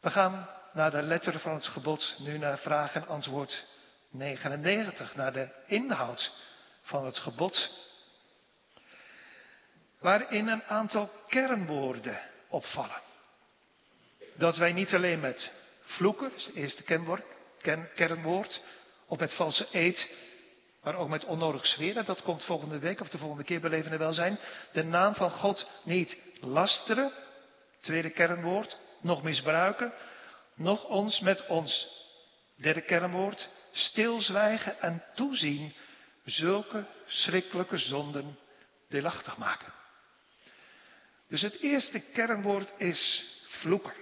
We 0.00 0.10
gaan 0.10 0.50
naar 0.72 0.90
de 0.90 1.02
letter 1.02 1.40
van 1.40 1.54
het 1.54 1.66
gebod, 1.66 2.14
nu 2.18 2.38
naar 2.38 2.58
vraag 2.58 2.94
en 2.94 3.06
antwoord 3.06 3.66
99, 4.10 5.14
naar 5.14 5.32
de 5.32 5.48
inhoud 5.66 6.32
van 6.82 7.04
het 7.04 7.18
gebod, 7.18 7.70
waarin 9.98 10.48
een 10.48 10.64
aantal 10.64 11.10
kernwoorden 11.28 12.20
opvallen. 12.48 13.00
Dat 14.34 14.56
wij 14.56 14.72
niet 14.72 14.94
alleen 14.94 15.20
met 15.20 15.52
vloeken, 15.80 16.34
is 16.34 16.46
het 16.46 16.54
eerste 16.54 16.82
kernwoord, 16.82 17.24
kernwoord, 17.94 18.62
of 19.06 19.18
met 19.18 19.34
valse 19.34 19.68
eed 19.72 20.28
maar 20.82 20.94
ook 20.94 21.08
met 21.08 21.24
onnodig 21.24 21.66
zweren, 21.66 22.04
dat 22.04 22.22
komt 22.22 22.44
volgende 22.44 22.78
week 22.78 23.00
of 23.00 23.08
de 23.08 23.18
volgende 23.18 23.44
keer 23.44 23.60
bij 23.60 23.70
Levende 23.70 23.96
Welzijn. 23.96 24.38
De 24.72 24.84
naam 24.84 25.14
van 25.14 25.30
God 25.30 25.68
niet 25.84 26.18
lasteren, 26.40 27.12
tweede 27.80 28.10
kernwoord, 28.10 28.78
nog 29.00 29.22
misbruiken, 29.22 29.92
nog 30.54 30.84
ons 30.84 31.20
met 31.20 31.46
ons, 31.46 31.88
derde 32.56 32.82
kernwoord, 32.82 33.48
stilzwijgen 33.72 34.80
en 34.80 35.04
toezien 35.14 35.74
zulke 36.24 36.84
schrikkelijke 37.06 37.78
zonden 37.78 38.38
deelachtig 38.88 39.36
maken. 39.36 39.72
Dus 41.28 41.42
het 41.42 41.60
eerste 41.60 42.00
kernwoord 42.00 42.72
is 42.76 43.24
vloeken. 43.48 43.94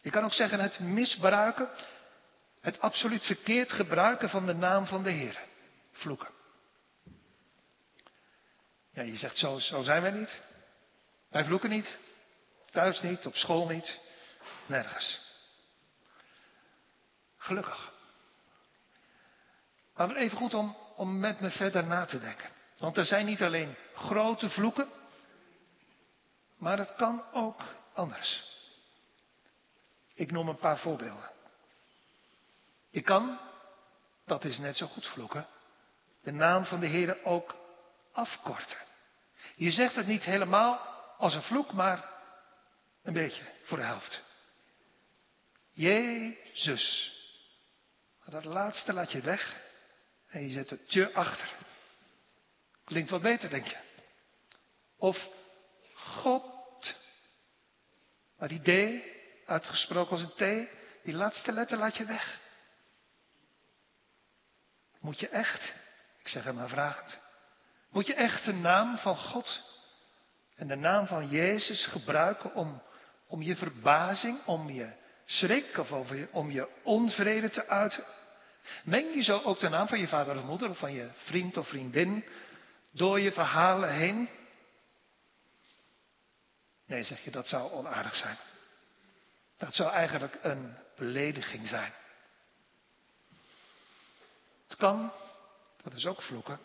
Je 0.00 0.10
kan 0.10 0.24
ook 0.24 0.32
zeggen 0.32 0.60
het 0.60 0.80
misbruiken, 0.80 1.68
het 2.60 2.80
absoluut 2.80 3.22
verkeerd 3.22 3.72
gebruiken 3.72 4.30
van 4.30 4.46
de 4.46 4.54
naam 4.54 4.86
van 4.86 5.02
de 5.02 5.10
Heer 5.10 5.48
vloeken. 6.00 6.30
Ja, 8.92 9.02
je 9.02 9.16
zegt, 9.16 9.36
zo, 9.36 9.58
zo 9.58 9.82
zijn 9.82 10.02
wij 10.02 10.10
niet. 10.10 10.42
Wij 11.28 11.44
vloeken 11.44 11.70
niet. 11.70 11.96
Thuis 12.70 13.00
niet, 13.00 13.26
op 13.26 13.34
school 13.34 13.68
niet. 13.68 13.98
Nergens. 14.66 15.20
Gelukkig. 17.36 17.92
Maar 19.94 20.16
even 20.16 20.36
goed 20.36 20.54
om, 20.54 20.76
om 20.96 21.18
met 21.18 21.40
me 21.40 21.50
verder 21.50 21.84
na 21.84 22.04
te 22.04 22.18
denken. 22.18 22.50
Want 22.78 22.96
er 22.96 23.04
zijn 23.04 23.26
niet 23.26 23.42
alleen 23.42 23.76
grote 23.94 24.50
vloeken, 24.50 24.88
maar 26.56 26.78
het 26.78 26.94
kan 26.94 27.24
ook 27.32 27.62
anders. 27.92 28.58
Ik 30.14 30.30
noem 30.30 30.48
een 30.48 30.58
paar 30.58 30.78
voorbeelden. 30.78 31.30
Je 32.90 33.00
kan, 33.00 33.40
dat 34.24 34.44
is 34.44 34.58
net 34.58 34.76
zo 34.76 34.86
goed 34.86 35.06
vloeken, 35.06 35.46
de 36.22 36.32
naam 36.32 36.64
van 36.64 36.80
de 36.80 36.86
Heer 36.86 37.24
ook 37.24 37.56
afkorten. 38.12 38.78
Je 39.56 39.70
zegt 39.70 39.94
het 39.94 40.06
niet 40.06 40.24
helemaal 40.24 40.78
als 41.16 41.34
een 41.34 41.42
vloek, 41.42 41.72
maar 41.72 42.08
een 43.02 43.12
beetje 43.12 43.42
voor 43.62 43.78
de 43.78 43.84
helft. 43.84 44.22
Jezus. 45.70 47.18
Dat 48.24 48.44
laatste 48.44 48.92
laat 48.92 49.12
je 49.12 49.20
weg 49.20 49.60
en 50.26 50.46
je 50.46 50.52
zet 50.52 50.70
het 50.70 50.92
je 50.92 51.12
achter. 51.12 51.52
Klinkt 52.84 53.10
wat 53.10 53.22
beter, 53.22 53.50
denk 53.50 53.66
je. 53.66 53.78
Of 54.96 55.28
God. 55.94 56.96
Maar 58.38 58.48
die 58.48 58.62
D, 58.62 59.02
uitgesproken 59.46 60.10
als 60.10 60.22
een 60.22 60.66
T, 60.66 60.70
die 61.04 61.14
laatste 61.14 61.52
letter 61.52 61.78
laat 61.78 61.96
je 61.96 62.04
weg. 62.04 62.40
Moet 65.00 65.20
je 65.20 65.28
echt 65.28 65.74
zeg 66.30 66.44
hem 66.44 66.54
maar 66.54 66.68
vragend. 66.68 67.18
Moet 67.90 68.06
je 68.06 68.14
echt 68.14 68.44
de 68.44 68.52
naam 68.52 68.98
van 68.98 69.16
God 69.16 69.60
en 70.56 70.66
de 70.66 70.76
naam 70.76 71.06
van 71.06 71.28
Jezus 71.28 71.86
gebruiken 71.86 72.54
om, 72.54 72.82
om 73.26 73.42
je 73.42 73.56
verbazing, 73.56 74.44
om 74.46 74.70
je 74.70 74.92
schrik 75.24 75.78
of 75.78 75.90
om 76.30 76.50
je 76.50 76.68
onvrede 76.82 77.48
te 77.48 77.66
uiten? 77.66 78.04
Meng 78.84 79.14
je 79.14 79.22
zo 79.22 79.40
ook 79.44 79.58
de 79.58 79.68
naam 79.68 79.88
van 79.88 79.98
je 79.98 80.08
vader 80.08 80.36
of 80.36 80.44
moeder 80.44 80.68
of 80.68 80.78
van 80.78 80.92
je 80.92 81.10
vriend 81.14 81.56
of 81.56 81.68
vriendin 81.68 82.24
door 82.90 83.20
je 83.20 83.32
verhalen 83.32 83.92
heen? 83.92 84.28
Nee, 86.86 87.02
zeg 87.02 87.24
je, 87.24 87.30
dat 87.30 87.46
zou 87.46 87.72
onaardig 87.72 88.16
zijn. 88.16 88.36
Dat 89.56 89.74
zou 89.74 89.90
eigenlijk 89.90 90.38
een 90.42 90.76
belediging 90.96 91.68
zijn. 91.68 91.92
Het 94.68 94.78
kan 94.78 95.12
dat 95.82 95.94
is 95.94 96.06
ook 96.06 96.22
vloeken. 96.22 96.60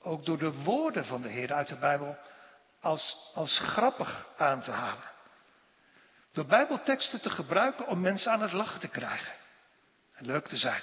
Ook 0.00 0.24
door 0.24 0.38
de 0.38 0.52
woorden 0.52 1.04
van 1.04 1.22
de 1.22 1.28
Heer 1.28 1.52
uit 1.52 1.68
de 1.68 1.78
Bijbel 1.78 2.18
als, 2.80 3.30
als 3.34 3.58
grappig 3.58 4.28
aan 4.36 4.60
te 4.60 4.70
halen. 4.70 5.10
Door 6.32 6.46
Bijbelteksten 6.46 7.20
te 7.20 7.30
gebruiken 7.30 7.86
om 7.86 8.00
mensen 8.00 8.32
aan 8.32 8.42
het 8.42 8.52
lachen 8.52 8.80
te 8.80 8.88
krijgen. 8.88 9.34
En 10.12 10.26
leuk 10.26 10.46
te 10.46 10.56
zijn. 10.56 10.82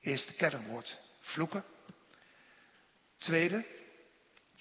Eerste 0.00 0.34
kernwoord, 0.34 0.98
vloeken. 1.20 1.64
Tweede, 3.16 3.66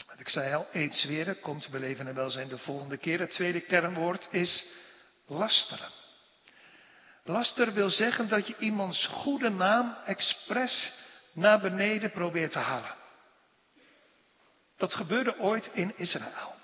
wat 0.07 0.19
ik 0.19 0.29
zei 0.29 0.53
al, 0.53 0.67
eet 0.71 0.93
zweren, 0.93 1.39
komt 1.39 1.69
beleven 1.69 2.07
en 2.07 2.15
welzijn 2.15 2.47
de 2.47 2.57
volgende 2.57 2.97
keer. 2.97 3.19
Het 3.19 3.31
tweede 3.31 3.61
kernwoord 3.61 4.27
is 4.31 4.65
lasteren. 5.25 5.89
Laster 7.27 7.73
wil 7.73 7.89
zeggen 7.89 8.27
dat 8.29 8.47
je 8.47 8.55
iemands 8.57 9.05
goede 9.05 9.49
naam 9.49 9.97
expres 10.05 10.93
naar 11.33 11.59
beneden 11.59 12.11
probeert 12.11 12.51
te 12.51 12.59
halen. 12.59 12.95
Dat 14.77 14.93
gebeurde 14.93 15.39
ooit 15.39 15.69
in 15.73 15.93
Israël. 15.97 16.55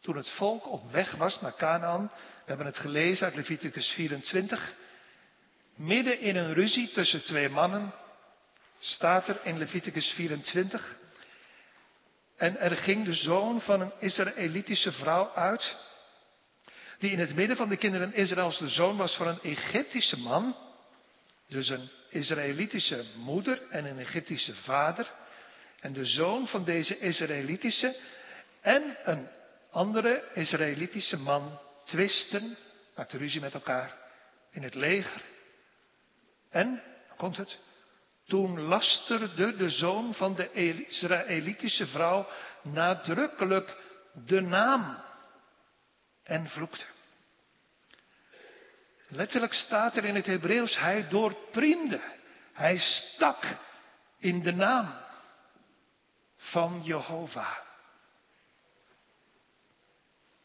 Toen 0.00 0.16
het 0.16 0.30
volk 0.30 0.66
op 0.66 0.90
weg 0.90 1.14
was 1.14 1.40
naar 1.40 1.54
Canaan, 1.54 2.10
we 2.14 2.44
hebben 2.44 2.66
het 2.66 2.78
gelezen 2.78 3.26
uit 3.26 3.34
Leviticus 3.34 3.92
24, 3.92 4.74
midden 5.74 6.20
in 6.20 6.36
een 6.36 6.54
ruzie 6.54 6.92
tussen 6.92 7.24
twee 7.24 7.48
mannen, 7.48 7.94
staat 8.78 9.28
er 9.28 9.40
in 9.42 9.58
Leviticus 9.58 10.10
24, 10.10 10.96
en 12.36 12.58
er 12.58 12.76
ging 12.76 13.04
de 13.04 13.14
zoon 13.14 13.60
van 13.60 13.80
een 13.80 13.92
Israëlitische 13.98 14.92
vrouw 14.92 15.32
uit 15.34 15.76
die 16.98 17.10
in 17.10 17.18
het 17.18 17.34
midden 17.34 17.56
van 17.56 17.68
de 17.68 17.76
kinderen 17.76 18.14
Israëls 18.14 18.58
de 18.58 18.68
zoon 18.68 18.96
was 18.96 19.16
van 19.16 19.26
een 19.26 19.42
Egyptische 19.42 20.18
man, 20.18 20.56
dus 21.48 21.68
een 21.68 21.88
Israëlitische 22.08 23.04
moeder 23.16 23.62
en 23.70 23.84
een 23.84 23.98
Egyptische 23.98 24.54
vader, 24.54 25.10
en 25.80 25.92
de 25.92 26.04
zoon 26.04 26.46
van 26.46 26.64
deze 26.64 26.98
Israëlitische 26.98 27.96
en 28.60 28.96
een 29.04 29.28
andere 29.70 30.22
Israëlitische 30.34 31.16
man 31.16 31.58
twisten, 31.84 32.56
maakte 32.94 33.18
ruzie 33.18 33.40
met 33.40 33.54
elkaar 33.54 33.96
in 34.50 34.62
het 34.62 34.74
leger. 34.74 35.22
En, 36.50 36.82
dan 37.08 37.16
komt 37.16 37.36
het, 37.36 37.58
toen 38.26 38.60
lasterde 38.60 39.56
de 39.56 39.70
zoon 39.70 40.14
van 40.14 40.34
de 40.34 40.52
Israëlitische 40.52 41.86
vrouw 41.86 42.28
nadrukkelijk 42.62 43.76
de 44.26 44.40
naam 44.40 45.04
en 46.26 46.48
vloekte. 46.48 46.84
Letterlijk 49.08 49.52
staat 49.52 49.96
er 49.96 50.04
in 50.04 50.14
het 50.14 50.26
Hebreeuws, 50.26 50.78
hij 50.78 51.08
doorpriemde. 51.08 52.00
Hij 52.52 52.78
stak 52.78 53.44
in 54.18 54.42
de 54.42 54.52
naam 54.52 54.94
van 56.36 56.82
Jehovah. 56.84 57.56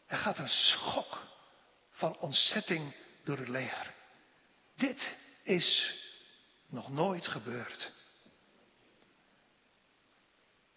Er 0.06 0.16
gaat 0.16 0.38
een 0.38 0.48
schok 0.48 1.18
van 1.90 2.18
ontzetting 2.18 2.94
door 3.24 3.38
het 3.38 3.48
leger. 3.48 3.94
Dit 4.76 5.16
is 5.42 5.96
nog 6.66 6.90
nooit 6.90 7.26
gebeurd. 7.26 7.92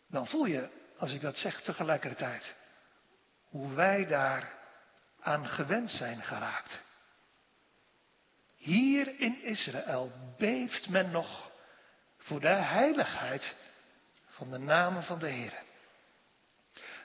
Dan 0.08 0.28
voel 0.28 0.46
je, 0.46 0.70
als 0.98 1.12
ik 1.12 1.22
dat 1.22 1.38
zeg 1.38 1.62
tegelijkertijd, 1.62 2.56
hoe 3.50 3.74
wij 3.74 4.06
daar 4.08 4.65
aan 5.26 5.48
gewend 5.48 5.90
zijn 5.90 6.22
geraakt. 6.22 6.82
Hier 8.56 9.20
in 9.20 9.44
Israël 9.44 10.12
beeft 10.38 10.90
men 10.90 11.12
nog 11.12 11.52
voor 12.18 12.40
de 12.40 12.48
heiligheid 12.48 13.56
van 14.28 14.52
de 14.52 14.58
namen 14.58 15.04
van 15.04 15.20
de 15.20 15.30
Heer. 15.30 15.54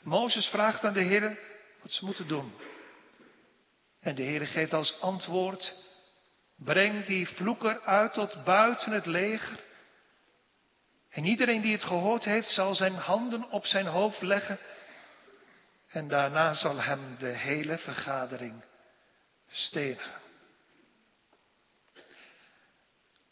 Mozes 0.03 0.47
vraagt 0.47 0.85
aan 0.85 0.93
de 0.93 1.03
Heer 1.03 1.39
wat 1.81 1.91
ze 1.91 2.05
moeten 2.05 2.29
doen. 2.29 2.53
En 4.01 4.15
de 4.15 4.23
Heer 4.23 4.47
geeft 4.47 4.73
als 4.73 5.01
antwoord, 5.01 5.75
breng 6.57 7.07
die 7.07 7.29
vloeker 7.29 7.81
uit 7.81 8.13
tot 8.13 8.45
buiten 8.45 8.93
het 8.93 9.07
leger. 9.07 9.61
En 11.11 11.25
iedereen 11.25 11.61
die 11.61 11.73
het 11.73 11.85
gehoord 11.85 12.25
heeft 12.25 12.49
zal 12.49 12.75
zijn 12.75 12.95
handen 12.95 13.51
op 13.51 13.67
zijn 13.67 13.87
hoofd 13.87 14.23
leggen. 14.23 14.59
En 15.91 16.09
daarna 16.09 16.55
zal 16.55 16.81
hem 16.81 17.17
de 17.19 17.27
hele 17.27 17.79
vergadering 17.79 18.65
stenigen. 19.49 20.21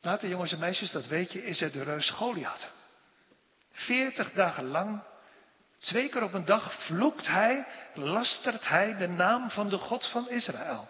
Later 0.01 0.29
jongens 0.29 0.53
en 0.53 0.59
meisjes, 0.59 0.91
dat 0.91 1.07
weet 1.07 1.33
je, 1.33 1.45
is 1.45 1.61
er 1.61 1.73
de 1.73 1.83
reus 1.83 2.11
Goliath. 2.11 2.69
Veertig 3.71 4.33
dagen 4.33 4.65
lang, 4.65 5.03
twee 5.79 6.09
keer 6.09 6.23
op 6.23 6.33
een 6.33 6.45
dag, 6.45 6.87
vloekt 6.87 7.27
hij, 7.27 7.67
lastert 7.95 8.69
hij 8.69 8.97
de 8.97 9.09
naam 9.09 9.51
van 9.51 9.69
de 9.69 9.79
God 9.79 10.07
van 10.07 10.31
Israël. 10.31 10.89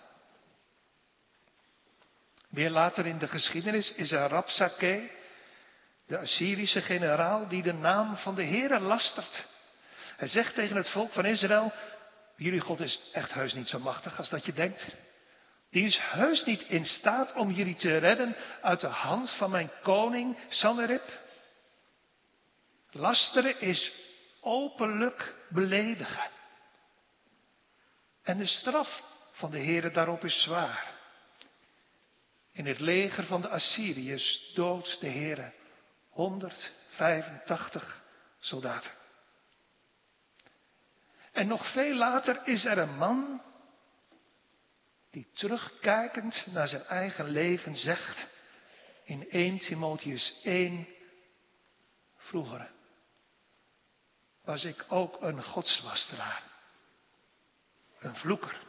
Weer 2.48 2.70
later 2.70 3.06
in 3.06 3.18
de 3.18 3.28
geschiedenis 3.28 3.92
is 3.92 4.12
er 4.12 4.28
Rapsake, 4.28 5.10
de 6.06 6.18
Assyrische 6.18 6.80
generaal, 6.80 7.48
die 7.48 7.62
de 7.62 7.72
naam 7.72 8.16
van 8.16 8.34
de 8.34 8.44
Heere 8.44 8.80
lastert. 8.80 9.46
Hij 10.18 10.28
zegt 10.28 10.54
tegen 10.54 10.76
het 10.76 10.90
volk 10.90 11.12
van 11.12 11.24
Israël, 11.24 11.72
jullie 12.36 12.60
God 12.60 12.80
is 12.80 13.00
echt 13.12 13.34
heus 13.34 13.54
niet 13.54 13.68
zo 13.68 13.78
machtig 13.78 14.18
als 14.18 14.30
dat 14.30 14.44
je 14.44 14.52
denkt. 14.52 14.96
Die 15.70 15.84
is 15.84 15.98
heus 15.98 16.44
niet 16.44 16.62
in 16.62 16.84
staat 16.84 17.32
om 17.32 17.50
jullie 17.50 17.74
te 17.74 17.96
redden 17.96 18.36
uit 18.62 18.80
de 18.80 18.86
hand 18.86 19.30
van 19.30 19.50
mijn 19.50 19.70
koning 19.82 20.38
Sanherib. 20.48 21.20
Lasteren 22.90 23.60
is 23.60 23.92
openlijk 24.40 25.34
beledigen. 25.48 26.30
En 28.22 28.38
de 28.38 28.46
straf 28.46 29.02
van 29.32 29.50
de 29.50 29.58
Heere 29.58 29.90
daarop 29.90 30.24
is 30.24 30.42
zwaar. 30.42 30.90
In 32.52 32.66
het 32.66 32.80
leger 32.80 33.24
van 33.24 33.40
de 33.40 33.48
Assyriërs 33.48 34.52
doodt 34.54 35.00
de 35.00 35.08
Heere 35.08 35.52
185 36.10 38.02
soldaten. 38.38 38.98
En 41.38 41.46
nog 41.46 41.72
veel 41.72 41.94
later 41.94 42.46
is 42.46 42.64
er 42.64 42.78
een 42.78 42.96
man 42.96 43.42
die 45.10 45.30
terugkijkend 45.32 46.46
naar 46.46 46.68
zijn 46.68 46.84
eigen 46.84 47.28
leven 47.28 47.74
zegt 47.74 48.28
in 49.04 49.30
1 49.30 49.58
Timotheus 49.58 50.40
1, 50.42 50.88
vroeger 52.16 52.70
was 54.44 54.64
ik 54.64 54.84
ook 54.88 55.22
een 55.22 55.42
godslasteraar, 55.42 56.42
een 57.98 58.16
vloeker. 58.16 58.60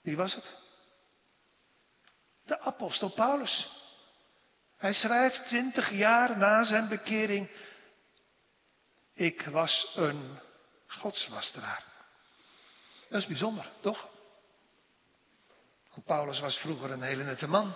Wie 0.00 0.16
was 0.16 0.34
het? 0.34 0.56
De 2.44 2.60
apostel 2.60 3.10
Paulus. 3.10 3.68
Hij 4.76 4.92
schrijft 4.92 5.46
twintig 5.46 5.90
jaar 5.90 6.38
na 6.38 6.64
zijn 6.64 6.88
bekering, 6.88 7.50
ik 9.14 9.42
was 9.42 9.92
een 9.96 10.46
godslasteraar. 10.88 11.84
Dat 13.08 13.20
is 13.20 13.26
bijzonder, 13.26 13.70
toch? 13.80 14.08
Paulus 16.04 16.40
was 16.40 16.58
vroeger 16.58 16.90
een 16.90 17.02
hele 17.02 17.24
nette 17.24 17.46
man. 17.46 17.74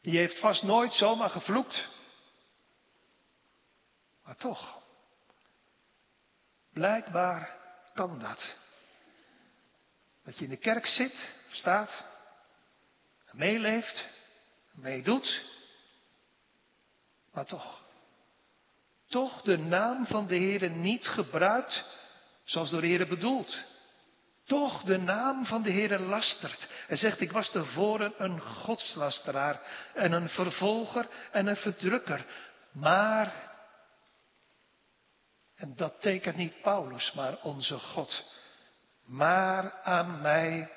Die 0.00 0.18
heeft 0.18 0.38
vast 0.40 0.62
nooit 0.62 0.92
zomaar 0.92 1.30
gevloekt. 1.30 1.88
Maar 4.24 4.36
toch, 4.36 4.82
blijkbaar 6.72 7.58
kan 7.94 8.18
dat. 8.18 8.56
Dat 10.24 10.38
je 10.38 10.44
in 10.44 10.50
de 10.50 10.56
kerk 10.56 10.86
zit, 10.86 11.28
staat, 11.50 12.04
meeleeft, 13.30 14.04
meedoet, 14.72 15.42
maar 17.32 17.46
toch, 17.46 17.85
toch 19.08 19.42
de 19.42 19.58
naam 19.58 20.06
van 20.06 20.26
de 20.26 20.36
Heer 20.36 20.70
niet 20.70 21.06
gebruikt 21.06 21.84
zoals 22.44 22.70
door 22.70 22.80
de 22.80 22.86
Heer 22.86 23.06
bedoeld 23.06 23.64
toch 24.46 24.82
de 24.82 24.98
naam 24.98 25.44
van 25.44 25.62
de 25.62 25.70
Heer 25.70 25.98
lastert. 25.98 26.68
Hij 26.86 26.96
zegt, 26.96 27.20
ik 27.20 27.32
was 27.32 27.50
tevoren 27.50 28.14
een 28.18 28.40
godslasteraar 28.40 29.60
en 29.94 30.12
een 30.12 30.28
vervolger 30.28 31.08
en 31.32 31.46
een 31.46 31.56
verdrukker. 31.56 32.26
Maar, 32.72 33.52
en 35.56 35.76
dat 35.76 36.00
tekent 36.00 36.36
niet 36.36 36.62
Paulus, 36.62 37.12
maar 37.12 37.42
onze 37.42 37.78
God. 37.78 38.24
Maar 39.04 39.72
aan 39.82 40.20
mij, 40.20 40.72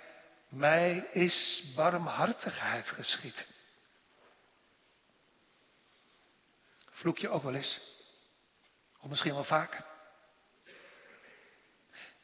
mij 0.50 1.08
is 1.12 1.64
barmhartigheid 1.76 2.90
geschied. 2.90 3.48
Vloek 6.90 7.18
je 7.18 7.30
ook 7.30 7.44
wel 7.44 7.56
eens? 7.56 7.80
Of 9.00 9.10
misschien 9.10 9.34
wel 9.34 9.44
vaker? 9.44 9.86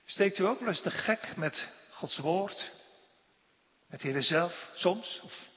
Steekt 0.05 0.37
u 0.37 0.45
ook 0.45 0.59
wel 0.59 0.69
eens 0.69 0.81
de 0.81 0.91
gek 0.91 1.35
met 1.35 1.69
Gods 1.89 2.17
woord? 2.17 2.71
Met 3.87 4.01
de 4.01 4.07
Heer 4.07 4.21
zelf, 4.21 4.71
soms, 4.75 5.19
of 5.23 5.47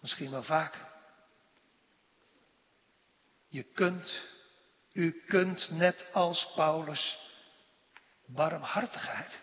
misschien 0.00 0.30
wel 0.30 0.42
vaak. 0.42 0.74
Je 3.48 3.62
kunt, 3.62 4.26
u 4.92 5.22
kunt 5.26 5.70
net 5.70 6.04
als 6.12 6.52
Paulus 6.54 7.18
barmhartigheid, 8.26 9.40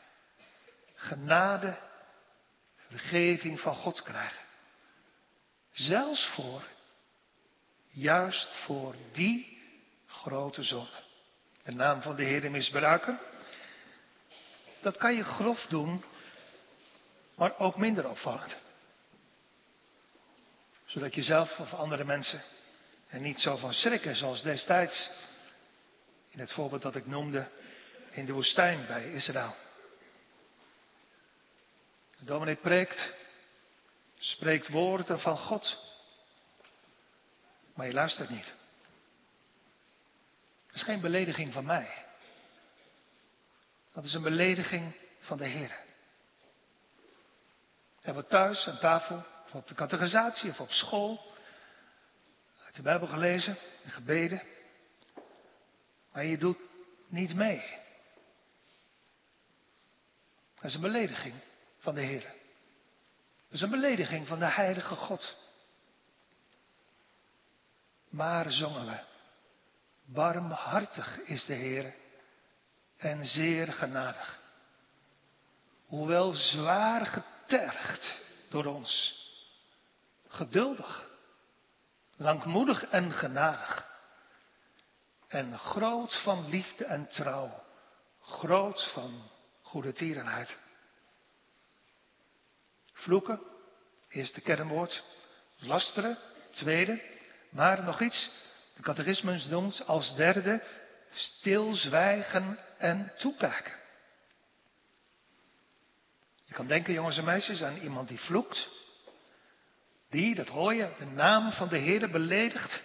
genade, 0.95 1.77
vergeving 2.88 3.59
van 3.59 3.75
God 3.75 4.01
krijgen. 4.01 4.45
Zelfs 5.71 6.25
voor, 6.27 6.63
juist 7.88 8.55
voor 8.55 8.95
die 9.11 9.54
grote 10.25 10.63
zonde. 10.63 11.03
De 11.63 11.71
naam 11.71 12.01
van 12.01 12.15
de 12.15 12.23
Heer 12.23 12.51
misbruiken 12.51 13.19
dat 14.85 14.97
kan 14.97 15.15
je 15.15 15.23
grof 15.23 15.65
doen, 15.69 16.03
maar 17.35 17.57
ook 17.59 17.77
minder 17.77 18.09
opvallend. 18.09 18.55
Zodat 20.85 21.15
je 21.15 21.23
zelf 21.23 21.59
of 21.59 21.73
andere 21.73 22.03
mensen 22.03 22.41
er 23.07 23.19
niet 23.19 23.39
zo 23.39 23.55
van 23.55 23.73
schrikken, 23.73 24.15
zoals 24.15 24.43
destijds 24.43 25.11
in 26.29 26.39
het 26.39 26.51
voorbeeld 26.51 26.81
dat 26.81 26.95
ik 26.95 27.07
noemde 27.07 27.49
in 28.11 28.25
de 28.25 28.33
woestijn 28.33 28.85
bij 28.88 29.11
Israël. 29.11 29.55
De 32.17 32.25
dominee 32.25 32.55
preekt, 32.55 33.13
spreekt 34.17 34.67
woorden 34.67 35.19
van 35.19 35.38
God, 35.38 35.77
maar 37.73 37.88
je 37.88 37.93
luistert 37.93 38.29
niet. 38.29 38.53
Het 40.75 40.83
is 40.83 40.89
geen 40.89 41.01
belediging 41.01 41.53
van 41.53 41.65
mij. 41.65 42.05
Dat 43.93 44.03
is 44.03 44.13
een 44.13 44.21
belediging 44.21 44.95
van 45.19 45.38
de 45.38 45.45
Heer. 45.45 45.79
Hebben 48.01 48.23
we 48.23 48.29
thuis 48.29 48.67
aan 48.67 48.79
tafel, 48.79 49.25
of 49.45 49.53
op 49.53 49.67
de 49.67 49.75
categorisatie, 49.75 50.49
of 50.49 50.59
op 50.59 50.71
school, 50.71 51.33
uit 52.65 52.75
de 52.75 52.81
Bijbel 52.81 53.07
gelezen 53.07 53.57
en 53.83 53.89
gebeden. 53.89 54.41
Maar 56.11 56.25
je 56.25 56.38
doet 56.38 56.57
niet 57.07 57.35
mee. 57.35 57.79
Dat 60.55 60.63
is 60.63 60.75
een 60.75 60.81
belediging 60.81 61.35
van 61.79 61.95
de 61.95 62.01
Heer. 62.01 62.21
Dat 62.21 62.33
is 63.49 63.61
een 63.61 63.69
belediging 63.69 64.27
van 64.27 64.39
de 64.39 64.51
Heilige 64.51 64.95
God. 64.95 65.38
Maar 68.09 68.51
zongen 68.51 68.85
we, 68.85 69.13
barmhartig 70.05 71.19
is 71.19 71.45
de 71.45 71.53
Heer 71.53 71.93
en 72.97 73.25
zeer 73.25 73.73
genadig. 73.73 74.39
Hoewel 75.85 76.33
zwaar 76.33 77.05
getergd 77.05 78.21
door 78.49 78.65
ons. 78.65 79.23
Geduldig, 80.27 81.09
langmoedig 82.15 82.85
en 82.85 83.11
genadig. 83.11 83.93
En 85.27 85.57
groot 85.57 86.21
van 86.23 86.49
liefde 86.49 86.85
en 86.85 87.07
trouw. 87.07 87.63
Groot 88.21 88.91
van 88.93 89.29
goede 89.61 89.93
tierenheid. 89.93 90.57
Vloeken, 92.93 93.41
eerste 94.09 94.41
kernwoord. 94.41 95.03
Lasteren, 95.57 96.17
tweede. 96.51 97.01
Maar 97.49 97.83
nog 97.83 98.01
iets, 98.01 98.44
de 98.75 98.81
catechismus 98.81 99.45
noemt 99.45 99.85
als 99.85 100.15
derde 100.15 100.63
stilzwijgen 101.11 102.59
en 102.77 103.11
toekijken. 103.17 103.73
Je 106.45 106.53
kan 106.53 106.67
denken, 106.67 106.93
jongens 106.93 107.17
en 107.17 107.23
meisjes, 107.23 107.63
aan 107.63 107.77
iemand 107.77 108.07
die 108.07 108.19
vloekt. 108.19 108.69
Die, 110.09 110.35
dat 110.35 110.47
hoor 110.47 110.73
je, 110.73 110.93
de 110.97 111.05
naam 111.05 111.51
van 111.51 111.67
de 111.67 111.77
Heer 111.77 112.09
beledigt. 112.09 112.83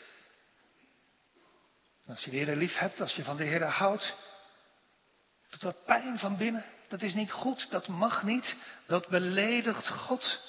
als 2.07 2.25
je 2.25 2.31
de 2.31 2.37
Heer 2.37 2.57
lief 2.57 2.77
hebt, 2.77 3.01
als 3.01 3.15
je 3.15 3.25
van 3.25 3.37
de 3.37 3.45
Heer 3.45 3.65
houdt, 3.65 4.15
doet 5.51 5.61
dat 5.61 5.85
pijn 5.85 6.19
van 6.19 6.37
binnen. 6.37 6.65
Dat 6.89 7.03
is 7.03 7.15
niet 7.15 7.31
goed, 7.31 7.71
dat 7.71 7.89
mag 7.89 8.23
niet, 8.23 8.57
dat 8.87 9.09
beledigt 9.09 9.89
God. 9.89 10.41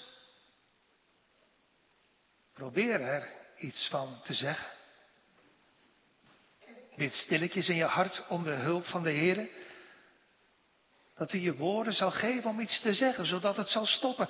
Probeer 2.54 3.02
er 3.02 3.30
iets 3.58 3.88
van 3.88 4.22
te 4.24 4.34
zeggen. 4.34 4.81
Bid 7.02 7.14
stilletjes 7.14 7.70
in 7.70 7.76
je 7.76 7.86
hart 7.86 8.26
om 8.28 8.44
de 8.44 8.52
hulp 8.52 8.86
van 8.86 9.04
de 9.04 9.10
Heer. 9.10 9.50
Dat 11.16 11.32
hij 11.32 11.40
je 11.40 11.56
woorden 11.56 11.94
zal 11.94 12.12
geven 12.12 12.50
om 12.50 12.60
iets 12.60 12.82
te 12.82 12.94
zeggen, 12.94 13.26
zodat 13.26 13.58
het 13.58 13.70
zal 13.70 13.86
stoppen. 13.86 14.30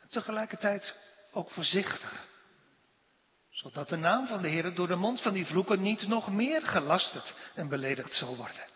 En 0.00 0.08
tegelijkertijd 0.08 0.94
ook 1.32 1.50
voorzichtig. 1.50 2.26
Zodat 3.50 3.88
de 3.88 3.96
naam 3.96 4.26
van 4.26 4.42
de 4.42 4.48
Heer 4.48 4.74
door 4.74 4.86
de 4.88 4.94
mond 4.94 5.20
van 5.20 5.32
die 5.32 5.46
vloeken 5.46 5.82
niet 5.82 6.06
nog 6.08 6.28
meer 6.28 6.62
gelasterd 6.62 7.34
en 7.54 7.68
beledigd 7.68 8.12
zal 8.12 8.36
worden. 8.36 8.66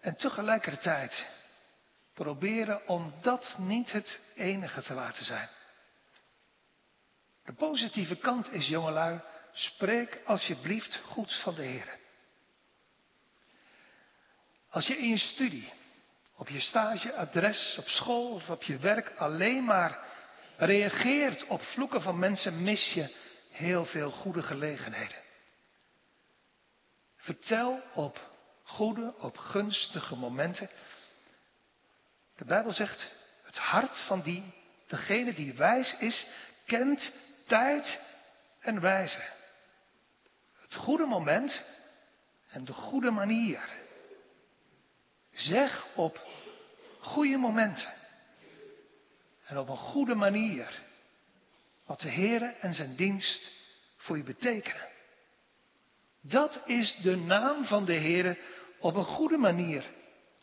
En 0.00 0.16
tegelijkertijd 0.16 1.26
proberen 2.14 2.88
om 2.88 3.14
dat 3.20 3.56
niet 3.58 3.92
het 3.92 4.20
enige 4.34 4.82
te 4.82 4.94
laten 4.94 5.24
zijn. 5.24 5.48
De 7.44 7.52
positieve 7.52 8.16
kant 8.16 8.52
is, 8.52 8.68
jongelui, 8.68 9.20
spreek 9.56 10.20
alsjeblieft 10.24 10.96
goed 10.96 11.40
van 11.42 11.54
de 11.54 11.62
Heer. 11.62 11.98
Als 14.70 14.86
je 14.86 14.98
in 14.98 15.08
je 15.08 15.18
studie, 15.18 15.72
op 16.36 16.48
je 16.48 16.60
stageadres, 16.60 17.76
op 17.78 17.88
school 17.88 18.32
of 18.32 18.50
op 18.50 18.62
je 18.62 18.78
werk 18.78 19.12
alleen 19.16 19.64
maar 19.64 19.98
reageert 20.56 21.46
op 21.46 21.62
vloeken 21.62 22.02
van 22.02 22.18
mensen, 22.18 22.62
mis 22.62 22.92
je 22.92 23.14
heel 23.50 23.84
veel 23.84 24.10
goede 24.10 24.42
gelegenheden. 24.42 25.18
Vertel 27.16 27.82
op 27.94 28.30
goede, 28.62 29.14
op 29.18 29.36
gunstige 29.36 30.16
momenten. 30.16 30.70
De 32.36 32.44
Bijbel 32.44 32.72
zegt, 32.72 33.12
het 33.42 33.56
hart 33.56 34.02
van 34.06 34.22
die, 34.22 34.52
degene 34.86 35.34
die 35.34 35.54
wijs 35.54 35.96
is, 35.98 36.26
kent 36.66 37.12
tijd 37.46 38.00
en 38.60 38.80
wijze. 38.80 39.35
Goede 40.76 41.06
moment 41.06 41.64
en 42.50 42.64
de 42.64 42.72
goede 42.72 43.10
manier. 43.10 43.60
Zeg 45.32 45.86
op 45.94 46.26
goede 47.00 47.36
momenten 47.36 47.92
en 49.46 49.58
op 49.58 49.68
een 49.68 49.76
goede 49.76 50.14
manier 50.14 50.82
wat 51.86 52.00
de 52.00 52.08
Heer 52.08 52.42
en 52.60 52.74
zijn 52.74 52.96
dienst 52.96 53.50
voor 53.96 54.16
je 54.16 54.22
betekenen. 54.22 54.88
Dat 56.20 56.62
is 56.66 56.98
de 57.02 57.16
naam 57.16 57.64
van 57.64 57.84
de 57.84 57.92
Heer 57.92 58.38
op 58.78 58.94
een 58.94 59.04
goede 59.04 59.36
manier 59.36 59.90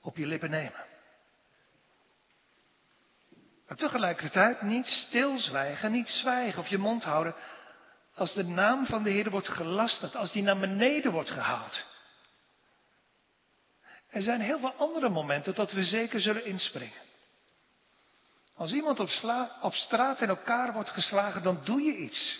op 0.01 0.17
je 0.17 0.25
lippen 0.25 0.49
nemen. 0.49 0.85
Maar 3.67 3.77
tegelijkertijd 3.77 4.61
niet 4.61 4.87
stilzwijgen, 4.87 5.91
niet 5.91 6.07
zwijgen 6.07 6.59
of 6.59 6.67
je 6.67 6.77
mond 6.77 7.03
houden 7.03 7.35
als 8.15 8.33
de 8.33 8.43
naam 8.43 8.85
van 8.85 9.03
de 9.03 9.09
Heer 9.09 9.29
wordt 9.29 9.47
gelasterd, 9.47 10.15
als 10.15 10.31
die 10.31 10.43
naar 10.43 10.59
beneden 10.59 11.11
wordt 11.11 11.31
gehaald. 11.31 11.83
Er 14.07 14.21
zijn 14.21 14.41
heel 14.41 14.59
veel 14.59 14.73
andere 14.73 15.09
momenten 15.09 15.55
dat 15.55 15.71
we 15.71 15.83
zeker 15.83 16.21
zullen 16.21 16.45
inspringen. 16.45 17.01
Als 18.55 18.73
iemand 18.73 18.99
op, 19.61 19.73
straat 19.73 20.21
in 20.21 20.29
elkaar 20.29 20.73
wordt 20.73 20.89
geslagen, 20.89 21.43
dan 21.43 21.61
doe 21.63 21.81
je 21.81 21.97
iets. 21.97 22.39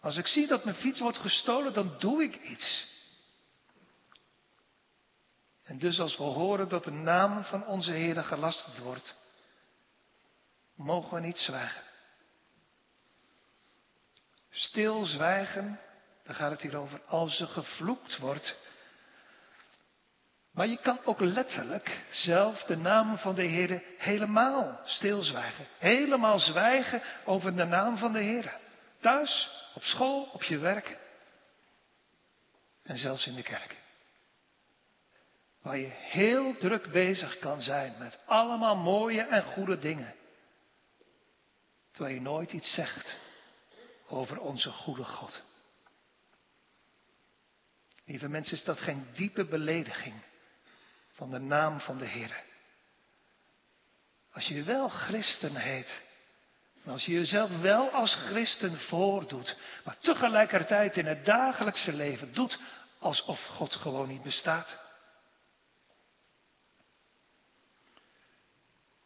Als 0.00 0.16
ik 0.16 0.26
zie 0.26 0.46
dat 0.46 0.64
mijn 0.64 0.76
fiets 0.76 1.00
wordt 1.00 1.18
gestolen, 1.18 1.74
dan 1.74 1.94
doe 1.98 2.22
ik 2.22 2.36
iets. 2.36 2.96
En 5.64 5.78
dus 5.78 6.00
als 6.00 6.16
we 6.16 6.22
horen 6.22 6.68
dat 6.68 6.84
de 6.84 6.90
naam 6.90 7.44
van 7.44 7.66
onze 7.66 7.92
Heer 7.92 8.24
gelasterd 8.24 8.78
wordt, 8.78 9.14
mogen 10.74 11.14
we 11.14 11.20
niet 11.20 11.38
zwijgen. 11.38 11.82
Stilzwijgen, 14.58 15.80
daar 16.24 16.34
gaat 16.34 16.50
het 16.50 16.60
hier 16.60 16.76
over, 16.76 17.00
als 17.06 17.40
er 17.40 17.46
gevloekt 17.46 18.18
wordt. 18.18 18.58
Maar 20.52 20.66
je 20.66 20.76
kan 20.76 21.00
ook 21.04 21.20
letterlijk 21.20 22.04
zelf 22.10 22.62
de 22.62 22.76
naam 22.76 23.18
van 23.18 23.34
de 23.34 23.42
Heer 23.42 23.82
helemaal 23.98 24.80
stilzwijgen. 24.84 25.66
Helemaal 25.78 26.38
zwijgen 26.38 27.02
over 27.24 27.56
de 27.56 27.64
naam 27.64 27.96
van 27.96 28.12
de 28.12 28.22
Heer. 28.22 28.56
Thuis, 29.00 29.50
op 29.74 29.82
school, 29.82 30.22
op 30.32 30.42
je 30.42 30.58
werk 30.58 30.98
en 32.82 32.96
zelfs 32.96 33.26
in 33.26 33.34
de 33.34 33.42
kerk. 33.42 33.76
Waar 35.62 35.78
je 35.78 35.90
heel 35.90 36.56
druk 36.56 36.92
bezig 36.92 37.38
kan 37.38 37.62
zijn 37.62 37.94
met 37.98 38.18
allemaal 38.26 38.76
mooie 38.76 39.22
en 39.22 39.42
goede 39.42 39.78
dingen. 39.78 40.14
Terwijl 41.92 42.14
je 42.14 42.20
nooit 42.20 42.52
iets 42.52 42.74
zegt 42.74 43.16
over 44.08 44.40
onze 44.40 44.70
goede 44.70 45.04
God. 45.04 45.42
Lieve 48.04 48.28
mensen, 48.28 48.56
is 48.56 48.64
dat 48.64 48.78
geen 48.78 49.06
diepe 49.12 49.44
belediging 49.44 50.14
van 51.12 51.30
de 51.30 51.38
naam 51.38 51.80
van 51.80 51.98
de 51.98 52.06
Heer? 52.06 52.44
Als 54.32 54.46
je 54.46 54.62
wel 54.62 54.88
christen 54.88 55.56
heet, 55.56 56.02
als 56.86 57.04
je 57.04 57.12
jezelf 57.12 57.60
wel 57.60 57.90
als 57.90 58.14
christen 58.14 58.78
voordoet, 58.78 59.56
maar 59.84 59.98
tegelijkertijd 59.98 60.96
in 60.96 61.06
het 61.06 61.24
dagelijkse 61.24 61.92
leven 61.92 62.34
doet 62.34 62.58
alsof 62.98 63.44
God 63.44 63.74
gewoon 63.74 64.08
niet 64.08 64.22
bestaat. 64.22 64.78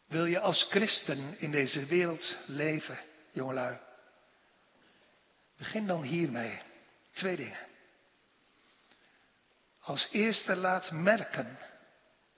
Wil 0.07 0.25
je 0.25 0.39
als 0.39 0.63
christen 0.69 1.39
in 1.39 1.51
deze 1.51 1.85
wereld 1.85 2.35
leven, 2.45 2.99
jongelui? 3.31 3.79
Begin 5.63 5.87
dan 5.87 6.01
hiermee. 6.01 6.61
Twee 7.11 7.35
dingen. 7.35 7.67
Als 9.79 10.07
eerste 10.11 10.55
laat 10.55 10.91
merken, 10.91 11.59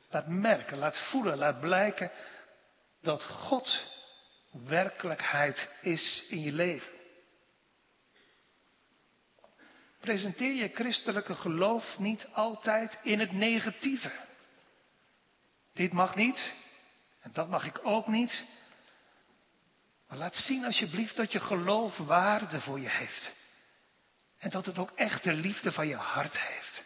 laat 0.10 0.28
merken, 0.28 0.78
laat 0.78 1.00
voelen, 1.10 1.38
laat 1.38 1.60
blijken 1.60 2.12
dat 3.02 3.24
God 3.24 3.84
werkelijkheid 4.52 5.70
is 5.82 6.26
in 6.30 6.42
je 6.42 6.52
leven. 6.52 6.94
Presenteer 10.00 10.54
je 10.54 10.70
christelijke 10.74 11.36
geloof 11.36 11.98
niet 11.98 12.28
altijd 12.32 13.00
in 13.04 13.20
het 13.20 13.32
negatieve. 13.32 14.12
Dit 15.74 15.94
mag 15.94 16.16
niet 16.16 16.54
en 17.22 17.32
dat 17.34 17.50
mag 17.50 17.66
ik 17.66 17.80
ook 17.84 18.08
niet. 18.08 18.46
Maar 20.08 20.18
laat 20.18 20.36
zien 20.36 20.66
alsjeblieft 20.66 21.16
dat 21.16 21.32
je 21.32 21.40
geloof 21.40 21.98
waarde 21.98 22.62
voor 22.62 22.80
je 22.80 22.90
heeft. 22.90 23.32
En 24.38 24.50
dat 24.50 24.66
het 24.66 24.78
ook 24.78 24.92
echt 24.96 25.24
de 25.24 25.34
liefde 25.34 25.72
van 25.72 25.88
je 25.88 25.96
hart 25.96 26.40
heeft. 26.40 26.84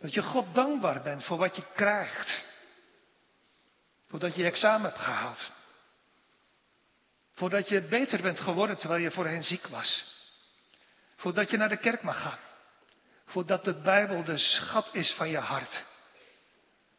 Dat 0.00 0.14
je 0.14 0.22
God 0.22 0.54
dankbaar 0.54 1.02
bent 1.02 1.24
voor 1.24 1.38
wat 1.38 1.56
je 1.56 1.64
krijgt. 1.74 2.44
Voordat 4.06 4.34
je 4.34 4.42
je 4.42 4.48
examen 4.48 4.90
hebt 4.90 5.02
gehaald. 5.02 5.52
Voordat 7.32 7.68
je 7.68 7.80
beter 7.80 8.22
bent 8.22 8.40
geworden 8.40 8.76
terwijl 8.76 9.02
je 9.02 9.10
voorheen 9.10 9.42
ziek 9.42 9.66
was. 9.66 10.12
Voordat 11.16 11.50
je 11.50 11.56
naar 11.56 11.68
de 11.68 11.76
kerk 11.76 12.02
mag 12.02 12.20
gaan. 12.20 12.38
Voordat 13.26 13.64
de 13.64 13.80
Bijbel 13.80 14.24
de 14.24 14.38
schat 14.38 14.88
is 14.92 15.12
van 15.12 15.28
je 15.28 15.38
hart. 15.38 15.84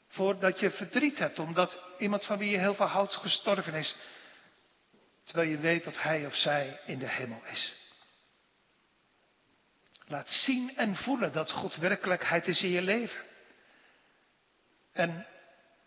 Voordat 0.07 0.59
je 0.59 0.71
verdriet 0.71 1.17
hebt 1.17 1.39
omdat 1.39 1.81
iemand 1.97 2.25
van 2.25 2.37
wie 2.37 2.49
je 2.49 2.57
heel 2.57 2.75
veel 2.75 2.85
houdt 2.85 3.15
gestorven 3.15 3.73
is. 3.73 3.97
Terwijl 5.25 5.49
je 5.49 5.57
weet 5.57 5.83
dat 5.83 6.01
hij 6.01 6.25
of 6.25 6.35
zij 6.35 6.79
in 6.85 6.99
de 6.99 7.09
hemel 7.09 7.41
is. 7.45 7.73
Laat 10.07 10.29
zien 10.29 10.75
en 10.75 10.95
voelen 10.95 11.31
dat 11.31 11.51
God 11.51 11.75
werkelijkheid 11.75 12.47
is 12.47 12.63
in 12.63 12.69
je 12.69 12.81
leven. 12.81 13.23
En, 14.91 15.27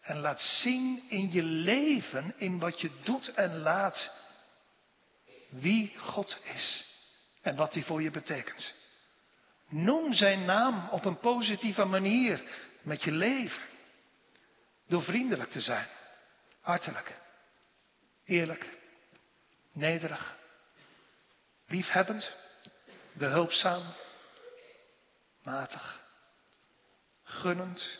en 0.00 0.18
laat 0.18 0.40
zien 0.40 1.02
in 1.08 1.32
je 1.32 1.42
leven, 1.42 2.34
in 2.36 2.58
wat 2.58 2.80
je 2.80 2.90
doet 3.02 3.34
en 3.34 3.58
laat, 3.58 4.26
wie 5.48 5.98
God 5.98 6.38
is 6.54 6.86
en 7.42 7.56
wat 7.56 7.74
hij 7.74 7.82
voor 7.82 8.02
je 8.02 8.10
betekent. 8.10 8.74
Noem 9.68 10.12
zijn 10.12 10.44
naam 10.44 10.88
op 10.88 11.04
een 11.04 11.18
positieve 11.18 11.84
manier 11.84 12.42
met 12.82 13.02
je 13.02 13.10
leven. 13.10 13.62
Door 14.86 15.02
vriendelijk 15.02 15.50
te 15.50 15.60
zijn, 15.60 15.86
hartelijk, 16.60 17.18
eerlijk, 18.24 18.78
nederig, 19.78 20.36
liefhebbend, 21.66 22.34
behulpzaam, 23.12 23.82
matig, 25.42 26.04
gunnend. 27.22 27.98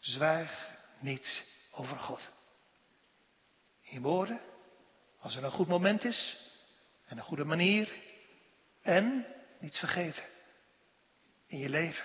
Zwijg 0.00 0.76
niet 0.98 1.44
over 1.72 1.98
God. 1.98 2.30
In 3.80 4.02
woorden, 4.02 4.40
als 5.18 5.36
er 5.36 5.44
een 5.44 5.50
goed 5.50 5.68
moment 5.68 6.04
is 6.04 6.36
en 7.06 7.16
een 7.16 7.24
goede 7.24 7.44
manier. 7.44 7.92
En, 8.82 9.26
niet 9.58 9.76
vergeten, 9.76 10.24
in 11.46 11.58
je 11.58 11.68
leven. 11.68 12.04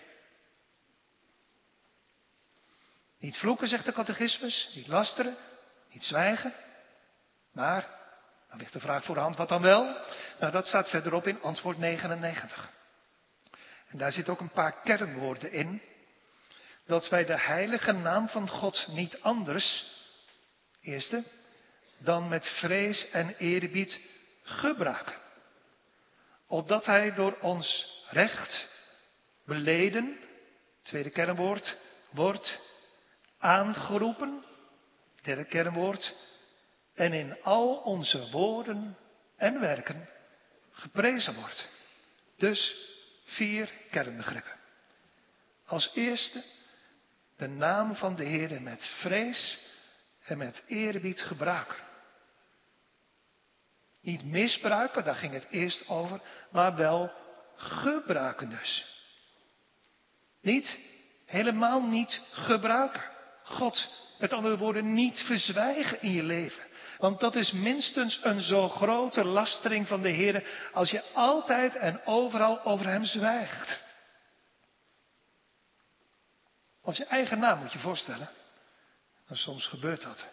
Niet 3.19 3.37
vloeken, 3.37 3.67
zegt 3.67 3.85
de 3.85 3.93
catechismus, 3.93 4.71
niet 4.75 4.87
lasteren, 4.87 5.37
niet 5.89 6.03
zwijgen. 6.03 6.53
Maar, 7.57 7.89
dan 8.49 8.57
ligt 8.57 8.73
de 8.73 8.79
vraag 8.79 9.03
voor 9.03 9.15
de 9.15 9.21
hand, 9.21 9.35
wat 9.35 9.49
dan 9.49 9.61
wel? 9.61 9.83
Nou, 10.39 10.51
dat 10.51 10.67
staat 10.67 10.89
verderop 10.89 11.27
in 11.27 11.41
antwoord 11.41 11.77
99. 11.77 12.71
En 13.87 13.97
daar 13.97 14.11
zit 14.11 14.29
ook 14.29 14.39
een 14.39 14.51
paar 14.51 14.81
kernwoorden 14.81 15.51
in. 15.51 15.81
Dat 16.85 17.09
wij 17.09 17.25
de 17.25 17.39
heilige 17.39 17.91
naam 17.91 18.27
van 18.27 18.49
God 18.49 18.87
niet 18.87 19.21
anders, 19.21 19.85
eerste, 20.81 21.23
dan 21.97 22.27
met 22.27 22.47
vrees 22.47 23.09
en 23.09 23.35
eerbied 23.37 23.99
gebruiken. 24.43 25.15
Opdat 26.47 26.85
hij 26.85 27.13
door 27.13 27.37
ons 27.41 27.95
recht 28.09 28.67
beleden, 29.45 30.19
tweede 30.81 31.09
kernwoord, 31.09 31.77
wordt 32.09 32.59
aangeroepen, 33.39 34.43
derde 35.21 35.45
kernwoord, 35.45 36.15
en 36.97 37.13
in 37.13 37.41
al 37.41 37.75
onze 37.75 38.29
woorden 38.29 38.97
en 39.35 39.59
werken 39.59 40.09
geprezen 40.71 41.35
wordt. 41.35 41.69
Dus 42.37 42.75
vier 43.25 43.71
kernbegrippen. 43.91 44.55
Als 45.65 45.91
eerste 45.93 46.43
de 47.37 47.47
naam 47.47 47.95
van 47.95 48.15
de 48.15 48.23
Heer 48.23 48.61
met 48.61 48.85
vrees 48.99 49.59
en 50.25 50.37
met 50.37 50.63
eerbied 50.67 51.21
gebruiken. 51.21 51.77
Niet 54.01 54.25
misbruiken, 54.25 55.03
daar 55.03 55.15
ging 55.15 55.33
het 55.33 55.47
eerst 55.49 55.87
over, 55.87 56.21
maar 56.51 56.75
wel 56.75 57.11
gebruiken 57.55 58.49
dus. 58.49 58.85
Niet, 60.41 60.79
helemaal 61.25 61.81
niet 61.81 62.21
gebruiken. 62.31 63.03
God, 63.43 63.89
met 64.19 64.33
andere 64.33 64.57
woorden, 64.57 64.93
niet 64.93 65.19
verzwijgen 65.19 66.01
in 66.01 66.11
je 66.11 66.23
leven. 66.23 66.66
Want 66.97 67.19
dat 67.19 67.35
is 67.35 67.51
minstens 67.51 68.19
een 68.23 68.41
zo 68.41 68.69
grote 68.69 69.25
lastering 69.25 69.87
van 69.87 70.01
de 70.01 70.09
Heer 70.09 70.69
als 70.73 70.91
je 70.91 71.03
altijd 71.13 71.75
en 71.75 72.05
overal 72.05 72.63
over 72.63 72.87
Hem 72.87 73.03
zwijgt. 73.03 73.85
Als 76.81 76.97
je 76.97 77.05
eigen 77.05 77.39
naam 77.39 77.59
moet 77.59 77.71
je 77.73 77.79
voorstellen. 77.79 78.29
En 79.27 79.35
soms 79.35 79.67
gebeurt 79.67 80.01
dat. 80.01 80.25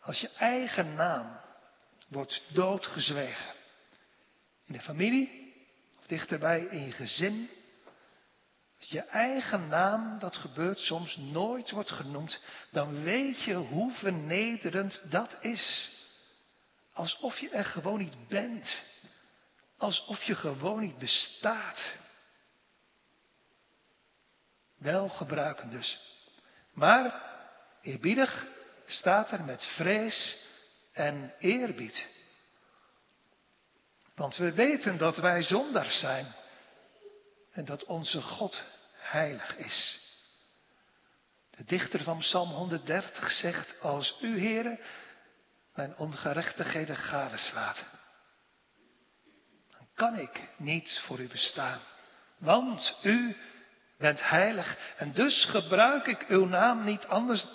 Als 0.00 0.20
je 0.20 0.30
eigen 0.30 0.94
naam 0.94 1.40
wordt 2.08 2.42
doodgezwegen. 2.48 3.54
In 4.66 4.72
de 4.72 4.80
familie, 4.80 5.54
of 5.98 6.06
dichterbij 6.06 6.60
in 6.60 6.84
je 6.84 6.92
gezin. 6.92 7.50
Je 8.86 9.00
eigen 9.00 9.68
naam, 9.68 10.18
dat 10.18 10.36
gebeurt 10.36 10.78
soms, 10.78 11.16
nooit 11.16 11.70
wordt 11.70 11.90
genoemd. 11.90 12.40
Dan 12.70 13.02
weet 13.02 13.42
je 13.42 13.54
hoe 13.54 13.92
vernederend 13.92 15.02
dat 15.10 15.36
is. 15.40 15.90
Alsof 16.92 17.38
je 17.38 17.50
er 17.50 17.64
gewoon 17.64 17.98
niet 17.98 18.28
bent. 18.28 18.84
Alsof 19.76 20.22
je 20.22 20.34
gewoon 20.34 20.80
niet 20.80 20.98
bestaat. 20.98 21.96
Wel 24.78 25.08
gebruiken 25.08 25.70
dus. 25.70 26.00
Maar 26.72 27.22
eerbiedig 27.82 28.46
staat 28.86 29.30
er 29.30 29.44
met 29.44 29.64
vrees 29.64 30.36
en 30.92 31.34
eerbied. 31.38 32.08
Want 34.14 34.36
we 34.36 34.52
weten 34.52 34.98
dat 34.98 35.16
wij 35.16 35.42
zondaars 35.42 35.98
zijn 35.98 36.34
en 37.52 37.64
dat 37.64 37.84
onze 37.84 38.22
God 38.22 38.64
heilig 38.92 39.56
is. 39.56 40.08
De 41.50 41.64
dichter 41.64 42.02
van 42.02 42.18
Psalm 42.18 42.50
130 42.50 43.30
zegt, 43.30 43.80
als 43.80 44.16
u, 44.20 44.38
heren, 44.38 44.80
mijn 45.74 45.96
ongerechtigheden 45.96 46.96
gadeslaat, 46.96 47.84
dan 49.70 49.88
kan 49.94 50.18
ik 50.18 50.48
niet 50.56 51.00
voor 51.06 51.18
u 51.18 51.28
bestaan. 51.28 51.80
Want 52.38 52.98
u 53.02 53.36
bent 53.98 54.28
heilig 54.28 54.78
en 54.96 55.12
dus 55.12 55.44
gebruik 55.44 56.06
ik 56.06 56.24
uw 56.28 56.44
naam 56.44 56.84
niet 56.84 57.06
anders 57.06 57.46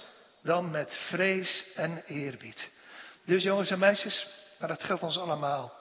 dan 0.44 0.72
met 0.72 0.98
vrees 1.10 1.74
en 1.76 2.04
eerbied. 2.06 2.70
Dus 3.26 3.44
jongens 3.44 3.70
en 3.70 3.80
meisjes, 3.80 4.28
maar 4.60 4.68
dat 4.68 4.84
geldt 4.84 5.04
ons 5.04 5.18
allemaal. 5.18 5.74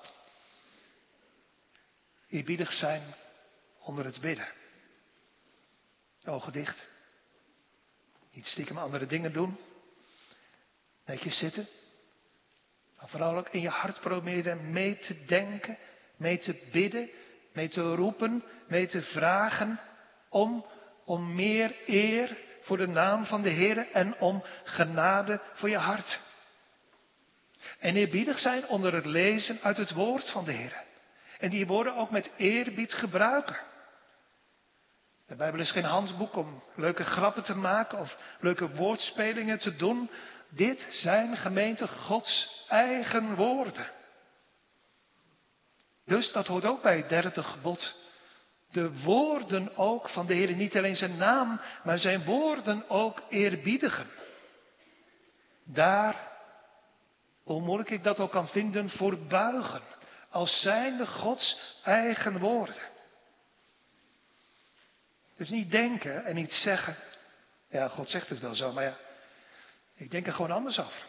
Eerbiedig 2.28 2.72
zijn 2.72 3.14
onder 3.84 4.04
het 4.04 4.20
bidden. 4.20 4.48
Ogen 6.24 6.52
dicht. 6.52 6.82
Niet 8.32 8.46
stiekem 8.46 8.78
andere 8.78 9.06
dingen 9.06 9.32
doen. 9.32 9.58
Netjes 11.06 11.38
zitten. 11.38 11.68
Maar 12.96 13.08
vooral 13.08 13.36
ook 13.36 13.48
in 13.48 13.60
je 13.60 13.68
hart 13.68 14.00
proberen 14.00 14.72
mee 14.72 14.98
te 14.98 15.24
denken, 15.24 15.78
mee 16.16 16.38
te 16.38 16.68
bidden, 16.72 17.10
mee 17.52 17.68
te 17.68 17.94
roepen, 17.94 18.44
mee 18.68 18.86
te 18.86 19.02
vragen 19.02 19.80
om, 20.28 20.66
om 21.04 21.34
meer 21.34 21.76
eer 21.86 22.36
voor 22.62 22.76
de 22.76 22.86
naam 22.86 23.26
van 23.26 23.42
de 23.42 23.48
Heer 23.48 23.90
en 23.90 24.18
om 24.18 24.44
genade 24.64 25.40
voor 25.54 25.68
je 25.68 25.76
hart. 25.76 26.20
En 27.78 27.96
eerbiedig 27.96 28.38
zijn 28.38 28.66
onder 28.66 28.94
het 28.94 29.06
lezen 29.06 29.58
uit 29.62 29.76
het 29.76 29.92
woord 29.92 30.30
van 30.30 30.44
de 30.44 30.52
Heer. 30.52 30.82
En 31.38 31.50
die 31.50 31.66
woorden 31.66 31.94
ook 31.94 32.10
met 32.10 32.32
eerbied 32.36 32.92
gebruiken. 32.92 33.56
De 35.26 35.36
Bijbel 35.36 35.60
is 35.60 35.70
geen 35.70 35.84
handboek 35.84 36.36
om 36.36 36.62
leuke 36.74 37.04
grappen 37.04 37.42
te 37.42 37.54
maken 37.54 37.98
of 37.98 38.16
leuke 38.40 38.70
woordspelingen 38.70 39.58
te 39.58 39.76
doen. 39.76 40.10
Dit 40.48 40.86
zijn 40.90 41.36
gemeente 41.36 41.88
Gods 41.88 42.64
eigen 42.68 43.34
woorden. 43.34 43.86
Dus 46.04 46.32
dat 46.32 46.46
hoort 46.46 46.64
ook 46.64 46.82
bij 46.82 46.96
het 46.96 47.08
derde 47.08 47.42
gebod 47.42 48.02
de 48.74 49.00
woorden 49.02 49.76
ook 49.76 50.08
van 50.08 50.26
de 50.26 50.34
Heer, 50.34 50.54
niet 50.54 50.76
alleen 50.76 50.96
zijn 50.96 51.16
naam, 51.16 51.60
maar 51.84 51.98
zijn 51.98 52.24
woorden 52.24 52.88
ook 52.88 53.22
eerbiedigen. 53.28 54.06
Daar, 55.64 56.32
hoe 57.42 57.60
moeilijk 57.60 57.90
ik 57.90 58.04
dat 58.04 58.20
ook 58.20 58.30
kan 58.30 58.48
vinden, 58.48 58.90
voor 58.90 59.18
buigen, 59.18 59.82
als 60.30 60.60
zijnde 60.60 61.06
Gods 61.06 61.78
eigen 61.82 62.38
woorden. 62.38 62.92
Dus 65.36 65.48
niet 65.48 65.70
denken 65.70 66.24
en 66.24 66.34
niet 66.34 66.52
zeggen, 66.52 66.96
ja, 67.68 67.88
God 67.88 68.08
zegt 68.08 68.28
het 68.28 68.38
wel 68.38 68.54
zo, 68.54 68.72
maar 68.72 68.84
ja, 68.84 68.96
ik 69.94 70.10
denk 70.10 70.26
er 70.26 70.32
gewoon 70.32 70.50
anders 70.50 70.78
over. 70.78 71.04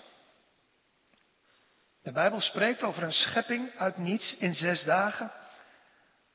De 2.01 2.11
Bijbel 2.11 2.39
spreekt 2.39 2.83
over 2.83 3.03
een 3.03 3.11
schepping 3.11 3.71
uit 3.77 3.97
niets 3.97 4.37
in 4.37 4.53
zes 4.53 4.83
dagen. 4.83 5.31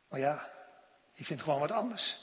Maar 0.09 0.20
ja, 0.20 0.50
ik 1.14 1.26
vind 1.26 1.42
gewoon 1.42 1.61
wat 1.61 1.70
anders. 1.70 2.16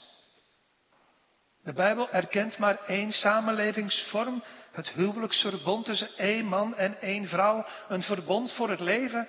De 1.62 1.72
Bijbel 1.72 2.10
erkent 2.10 2.58
maar 2.58 2.84
één 2.84 3.12
samenlevingsvorm, 3.12 4.44
het 4.72 4.88
huwelijksverbond 4.88 5.84
tussen 5.84 6.16
één 6.16 6.44
man 6.44 6.76
en 6.76 7.00
één 7.00 7.28
vrouw, 7.28 7.66
een 7.88 8.02
verbond 8.02 8.52
voor 8.52 8.70
het 8.70 8.80
leven. 8.80 9.28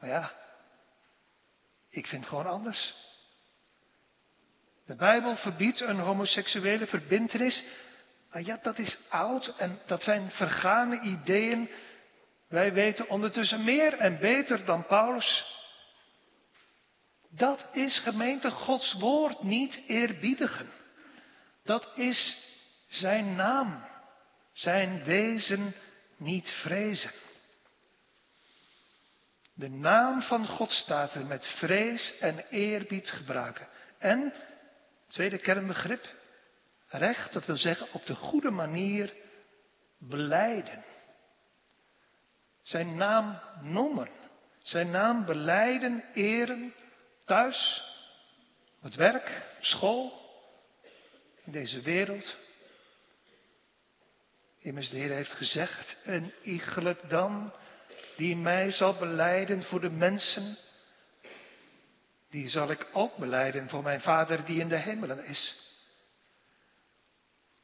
Maar 0.00 0.10
ja, 0.10 0.32
ik 1.88 2.06
vind 2.06 2.26
gewoon 2.26 2.46
anders. 2.46 2.94
De 4.90 4.96
Bijbel 4.96 5.36
verbiedt 5.36 5.80
een 5.80 5.98
homoseksuele 5.98 6.86
verbintenis. 6.86 7.64
Maar 8.30 8.42
ja, 8.42 8.58
dat 8.62 8.78
is 8.78 8.98
oud 9.08 9.54
en 9.56 9.78
dat 9.86 10.02
zijn 10.02 10.30
vergane 10.30 11.00
ideeën. 11.00 11.70
Wij 12.48 12.72
weten 12.72 13.08
ondertussen 13.08 13.64
meer 13.64 13.98
en 13.98 14.18
beter 14.18 14.64
dan 14.64 14.86
Paulus. 14.86 15.44
Dat 17.28 17.68
is 17.72 17.98
gemeente 17.98 18.50
Gods 18.50 18.92
woord 18.92 19.42
niet 19.42 19.82
eerbiedigen. 19.86 20.70
Dat 21.64 21.88
is 21.94 22.36
zijn 22.88 23.34
naam, 23.34 23.84
zijn 24.52 25.04
wezen 25.04 25.74
niet 26.16 26.50
vrezen. 26.50 27.10
De 29.54 29.68
naam 29.68 30.22
van 30.22 30.46
God 30.46 30.70
staat 30.70 31.14
er 31.14 31.26
met 31.26 31.46
vrees 31.46 32.18
en 32.18 32.44
eerbied 32.48 33.10
gebruiken. 33.10 33.68
En, 33.98 34.32
tweede 35.10 35.38
kernbegrip, 35.38 36.14
recht, 36.88 37.32
dat 37.32 37.46
wil 37.46 37.56
zeggen 37.56 37.86
op 37.92 38.06
de 38.06 38.14
goede 38.14 38.50
manier 38.50 39.12
beleiden. 39.98 40.84
Zijn 42.62 42.96
naam 42.96 43.40
noemen, 43.60 44.10
zijn 44.62 44.90
naam 44.90 45.24
beleiden, 45.24 46.04
eren, 46.14 46.74
Thuis, 47.24 47.82
op 48.76 48.82
het 48.82 48.94
werk, 48.94 49.46
school, 49.60 50.28
in 51.44 51.52
deze 51.52 51.80
wereld. 51.80 52.36
Immers 54.58 54.90
de 54.90 54.96
Heer 54.96 55.10
heeft 55.10 55.32
gezegd, 55.32 55.96
en 56.04 56.32
iegelijk 56.42 57.08
dan 57.08 57.52
die 58.16 58.36
mij 58.36 58.70
zal 58.70 58.98
beleiden 58.98 59.62
voor 59.62 59.80
de 59.80 59.90
mensen, 59.90 60.56
die 62.30 62.48
zal 62.48 62.70
ik 62.70 62.86
ook 62.92 63.16
beleiden 63.16 63.68
voor 63.68 63.82
mijn 63.82 64.00
Vader 64.00 64.44
die 64.44 64.60
in 64.60 64.68
de 64.68 64.76
hemelen 64.76 65.24
is. 65.24 65.68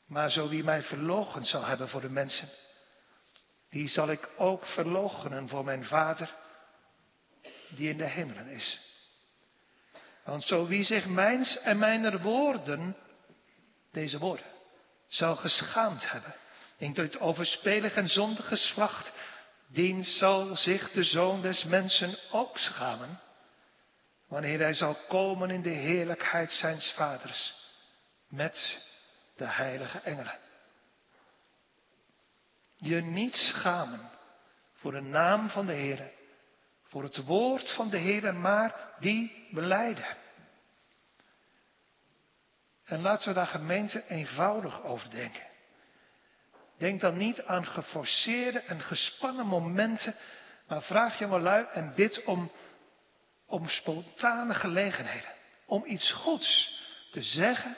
Maar 0.06 0.30
zo 0.30 0.48
wie 0.48 0.64
mij 0.64 0.82
verlogen 0.82 1.44
zal 1.44 1.64
hebben 1.64 1.88
voor 1.88 2.00
de 2.00 2.10
mensen, 2.10 2.48
die 3.70 3.88
zal 3.88 4.10
ik 4.10 4.30
ook 4.36 4.66
verloochenen 4.66 5.48
voor 5.48 5.64
mijn 5.64 5.84
Vader 5.84 6.34
die 7.68 7.88
in 7.88 7.98
de 7.98 8.04
hemelen 8.04 8.46
is. 8.46 8.80
Want 10.24 10.42
zo 10.42 10.66
wie 10.66 10.84
zich 10.84 11.06
mijns 11.06 11.58
en 11.58 11.78
mijner 11.78 12.22
woorden, 12.22 12.96
deze 13.92 14.18
woorden, 14.18 14.46
zal 15.06 15.36
geschaamd 15.36 16.10
hebben, 16.10 16.34
in 16.76 16.92
dit 16.92 17.18
overspelig 17.18 17.94
en 17.94 18.08
zondige 18.08 18.48
geslacht, 18.48 19.12
dien 19.66 20.04
zal 20.04 20.56
zich 20.56 20.90
de 20.90 21.02
Zoon 21.02 21.40
des 21.42 21.64
Mensen 21.64 22.18
ook 22.30 22.58
schamen, 22.58 23.20
wanneer 24.28 24.58
hij 24.58 24.74
zal 24.74 24.96
komen 25.08 25.50
in 25.50 25.62
de 25.62 25.68
heerlijkheid 25.68 26.50
zijns 26.50 26.92
Vaders, 26.92 27.54
met 28.28 28.84
de 29.36 29.46
heilige 29.46 29.98
engelen. 29.98 30.38
Je 32.76 33.00
niet 33.00 33.34
schamen 33.34 34.10
voor 34.74 34.92
de 34.92 35.00
naam 35.00 35.48
van 35.48 35.66
de 35.66 35.72
Heer, 35.72 36.10
voor 36.82 37.02
het 37.02 37.24
woord 37.24 37.72
van 37.74 37.90
de 37.90 37.98
Heer, 37.98 38.34
maar 38.34 38.94
die 38.98 39.46
beleiden. 39.50 40.16
En 42.84 43.00
laten 43.00 43.28
we 43.28 43.34
daar 43.34 43.46
gemeente 43.46 44.04
eenvoudig 44.08 44.82
over 44.82 45.10
denken. 45.10 45.42
Denk 46.78 47.00
dan 47.00 47.16
niet 47.16 47.42
aan 47.42 47.66
geforceerde 47.66 48.58
en 48.58 48.80
gespannen 48.80 49.46
momenten, 49.46 50.14
maar 50.68 50.82
vraag 50.82 51.18
je 51.18 51.26
maar 51.26 51.40
lui 51.40 51.66
en 51.72 51.92
bid 51.94 52.24
om, 52.24 52.50
om 53.46 53.68
spontane 53.68 54.54
gelegenheden. 54.54 55.34
Om 55.66 55.84
iets 55.86 56.12
goeds 56.12 56.80
te 57.10 57.22
zeggen 57.22 57.76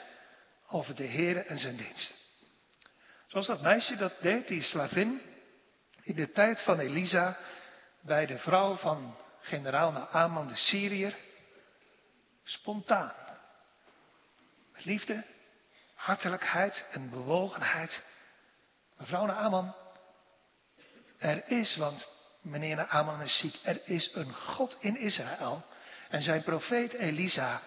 over 0.67 0.95
de 0.95 1.03
Heer 1.03 1.45
en 1.45 1.57
zijn 1.57 1.77
dienst. 1.77 2.13
Zoals 3.27 3.47
dat 3.47 3.61
meisje 3.61 3.95
dat 3.95 4.13
deed, 4.21 4.47
die 4.47 4.61
slavin, 4.61 5.21
in 6.01 6.15
de 6.15 6.31
tijd 6.31 6.61
van 6.61 6.79
Elisa, 6.79 7.37
bij 8.01 8.25
de 8.25 8.39
vrouw 8.39 8.75
van 8.75 9.17
generaal 9.41 9.91
Naaman 9.91 10.47
de 10.47 10.55
Syriër, 10.55 11.15
spontaan. 12.43 13.13
Liefde, 14.73 15.25
hartelijkheid 15.95 16.85
en 16.91 17.09
bewogenheid. 17.09 18.03
Mevrouw 18.97 19.25
Naaman, 19.25 19.75
er 21.17 21.47
is, 21.47 21.75
want 21.75 22.07
meneer 22.49 22.75
Naaman 22.75 23.21
is 23.21 23.37
ziek, 23.37 23.59
er 23.63 23.81
is 23.83 24.09
een 24.13 24.33
God 24.33 24.77
in 24.79 24.97
Israël. 24.97 25.65
En 26.09 26.21
zijn 26.21 26.43
profeet 26.43 26.93
Elisa 26.93 27.61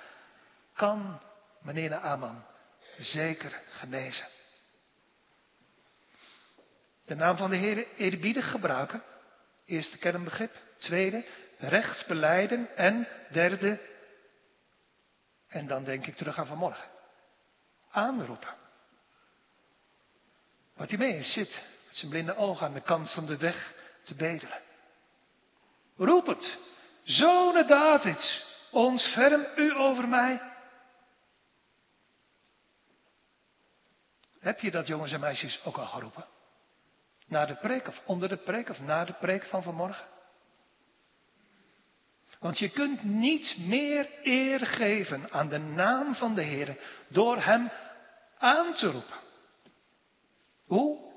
kan 0.75 1.21
meneer 1.61 1.91
Naaman 1.91 2.45
zeker 2.99 3.63
genezen. 3.69 4.27
De 7.05 7.15
naam 7.15 7.37
van 7.37 7.51
de 7.51 7.57
Heer 7.57 7.87
eerbiedig 7.97 8.51
gebruiken. 8.51 9.03
Eerste 9.65 9.99
kernbegrip. 9.99 10.57
Tweede, 10.77 11.25
recht 11.59 12.07
beleiden. 12.07 12.77
En 12.77 13.09
derde, 13.31 13.81
en 15.49 15.67
dan 15.67 15.85
denk 15.85 16.07
ik 16.07 16.17
terug 16.17 16.39
aan 16.39 16.47
vanmorgen. 16.47 16.89
Aanroepen. 17.91 18.55
Wat 20.75 20.89
hij 20.89 20.99
mee 20.99 21.23
zit 21.23 21.63
met 21.87 21.97
zijn 21.97 22.11
blinde 22.11 22.37
ogen 22.37 22.67
aan 22.67 22.75
de 22.75 22.81
kant 22.81 23.13
van 23.13 23.27
de 23.27 23.37
weg 23.37 23.75
te 24.05 24.15
bedelen. 24.15 24.61
Roep 26.05 26.27
het. 26.27 26.59
Zonen 27.03 27.67
Davids, 27.67 28.45
ontferm 28.71 29.47
u 29.57 29.77
over 29.77 30.09
mij. 30.09 30.43
Heb 34.41 34.61
je 34.61 34.71
dat 34.71 34.87
jongens 34.87 35.13
en 35.13 35.21
meisjes 35.21 35.61
ook 35.65 35.77
al 35.77 35.87
geroepen? 35.87 36.27
Na 37.27 37.47
de 37.47 37.57
preek 37.57 37.89
of 37.89 38.03
onder 38.07 38.29
de 38.29 38.37
preek 38.37 38.69
of 38.69 38.81
na 38.81 39.05
de 39.05 39.13
preek 39.13 39.45
van 39.45 39.63
vanmorgen? 39.63 40.07
Want 42.39 42.59
je 42.59 42.69
kunt 42.69 43.05
niet 43.05 43.57
meer 43.59 44.09
eer 44.23 44.67
geven 44.67 45.33
aan 45.33 45.49
de 45.49 45.59
naam 45.59 46.15
van 46.15 46.35
de 46.35 46.43
Heer 46.43 46.77
door 47.09 47.43
Hem 47.43 47.71
aan 48.39 48.73
te 48.73 48.91
roepen. 48.91 49.17
Hoe? 50.67 51.13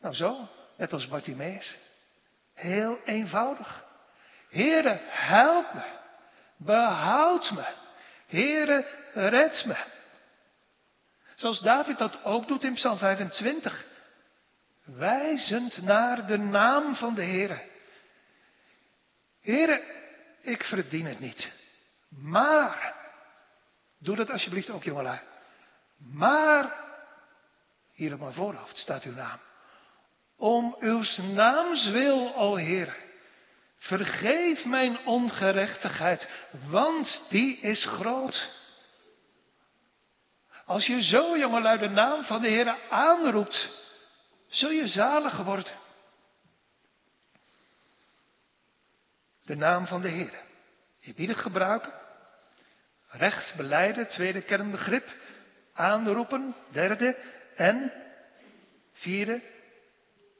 Nou 0.00 0.14
zo, 0.14 0.48
net 0.76 0.92
als 0.92 1.08
Bartimeus. 1.08 1.76
Heel 2.56 2.98
eenvoudig. 3.04 3.84
Heere, 4.48 5.00
help 5.08 5.74
me. 5.74 5.84
Behoud 6.56 7.50
me. 7.50 7.66
Heere, 8.26 8.86
red 9.12 9.64
me. 9.66 9.76
Zoals 11.34 11.60
David 11.60 11.98
dat 11.98 12.24
ook 12.24 12.48
doet 12.48 12.64
in 12.64 12.74
Psalm 12.74 12.98
25. 12.98 13.86
Wijzend 14.84 15.82
naar 15.82 16.26
de 16.26 16.38
naam 16.38 16.94
van 16.94 17.14
de 17.14 17.24
Heere. 17.24 17.62
Heere, 19.40 19.82
ik 20.40 20.64
verdien 20.64 21.06
het 21.06 21.20
niet. 21.20 21.52
Maar, 22.08 22.94
doe 23.98 24.16
dat 24.16 24.30
alsjeblieft 24.30 24.70
ook 24.70 24.84
jongelui. 24.84 25.20
Maar, 25.96 26.84
hier 27.92 28.12
op 28.12 28.20
mijn 28.20 28.32
voorhoofd 28.32 28.76
staat 28.76 29.02
uw 29.02 29.14
naam. 29.14 29.40
Om 30.36 30.76
uw 30.80 31.02
naams 31.34 31.90
wil, 31.90 32.34
o 32.34 32.56
Heer. 32.56 32.96
Vergeef 33.78 34.64
mijn 34.64 35.06
ongerechtigheid, 35.06 36.28
want 36.68 37.26
die 37.28 37.58
is 37.58 37.84
groot. 37.84 38.50
Als 40.64 40.86
je 40.86 41.02
zo, 41.02 41.38
jongelui, 41.38 41.78
de 41.78 41.88
naam 41.88 42.24
van 42.24 42.42
de 42.42 42.48
Heer 42.48 42.78
aanroept, 42.90 43.70
zul 44.48 44.70
je 44.70 44.86
zalig 44.86 45.36
worden. 45.36 45.72
De 49.44 49.56
naam 49.56 49.86
van 49.86 50.00
de 50.00 50.08
Heer. 50.08 50.44
Eerbiedig 51.00 51.42
gebruiken. 51.42 51.92
Rechts 53.08 53.54
beleiden, 53.54 54.06
tweede 54.06 54.42
kernbegrip. 54.42 55.16
Aanroepen, 55.72 56.54
derde. 56.70 57.18
En 57.54 57.92
vierde, 58.92 59.42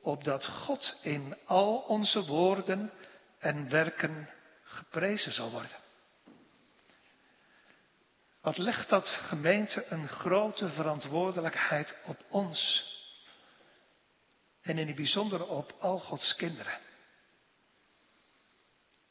opdat 0.07 0.47
God 0.47 0.97
in 1.03 1.37
al 1.45 1.77
onze 1.77 2.25
woorden 2.25 2.93
en 3.39 3.69
werken 3.69 4.31
geprezen 4.65 5.33
zal 5.33 5.51
worden. 5.51 5.77
Wat 8.41 8.59
legt 8.59 8.89
dat 8.89 9.07
gemeente 9.07 9.85
een 9.89 10.09
grote 10.09 10.69
verantwoordelijkheid 10.69 11.99
op 12.05 12.25
ons. 12.29 12.85
En 14.63 14.79
in 14.79 14.87
het 14.87 14.97
bijzonder 14.97 15.47
op 15.47 15.75
al 15.79 15.99
Gods 15.99 16.35
kinderen. 16.37 16.79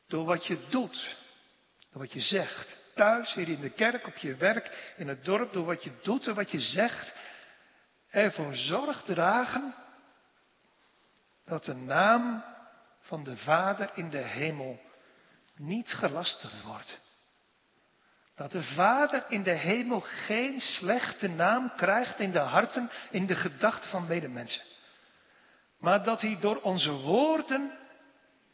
Door 0.07 0.25
wat 0.25 0.45
je 0.45 0.65
doet, 0.69 1.17
door 1.91 2.01
wat 2.01 2.13
je 2.13 2.21
zegt, 2.21 2.75
thuis, 2.93 3.33
hier 3.33 3.49
in 3.49 3.61
de 3.61 3.69
kerk, 3.69 4.07
op 4.07 4.17
je 4.17 4.35
werk, 4.35 4.93
in 4.97 5.07
het 5.07 5.25
dorp, 5.25 5.53
door 5.53 5.65
wat 5.65 5.83
je 5.83 5.91
doet 6.01 6.27
en 6.27 6.35
wat 6.35 6.51
je 6.51 6.59
zegt, 6.59 7.13
ervoor 8.09 8.55
zorg 8.55 9.03
dragen 9.03 9.83
dat 11.45 11.63
de 11.63 11.73
naam 11.73 12.43
van 12.99 13.23
de 13.23 13.37
Vader 13.37 13.91
in 13.93 14.09
de 14.09 14.17
hemel 14.17 14.79
niet 15.55 15.89
gelasterd 15.89 16.61
wordt. 16.61 16.99
Dat 18.35 18.51
de 18.51 18.63
Vader 18.63 19.25
in 19.29 19.43
de 19.43 19.51
hemel 19.51 19.99
geen 20.01 20.59
slechte 20.59 21.27
naam 21.27 21.75
krijgt 21.75 22.19
in 22.19 22.31
de 22.31 22.39
harten, 22.39 22.91
in 23.11 23.25
de 23.25 23.35
gedachten 23.35 23.89
van 23.89 24.07
medemensen. 24.07 24.63
Maar 25.77 26.03
dat 26.03 26.21
hij 26.21 26.37
door 26.39 26.61
onze 26.61 26.91
woorden 26.91 27.77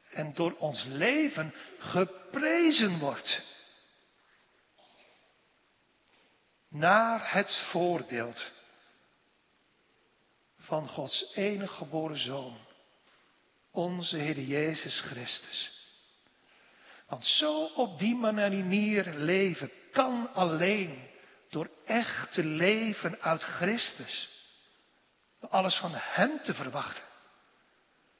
en 0.09 0.33
door 0.33 0.55
ons 0.57 0.83
leven 0.87 1.53
geprezen 1.77 2.99
wordt. 2.99 3.43
Naar 6.69 7.33
het 7.33 7.67
voordeel 7.71 8.33
van 10.57 10.87
Gods 10.87 11.31
enige 11.35 11.73
geboren 11.73 12.17
Zoon, 12.17 12.57
onze 13.71 14.17
Heer 14.17 14.39
Jezus 14.39 15.01
Christus. 15.01 15.79
Want 17.07 17.25
zo 17.25 17.63
op 17.63 17.99
die 17.99 18.15
manier 18.15 19.13
leven 19.15 19.71
kan 19.91 20.33
alleen 20.33 21.09
door 21.49 21.69
echt 21.85 22.33
te 22.33 22.43
leven 22.43 23.21
uit 23.21 23.43
Christus. 23.43 24.29
Door 25.39 25.49
alles 25.49 25.75
van 25.75 25.91
Hem 25.93 26.39
te 26.41 26.53
verwachten. 26.53 27.03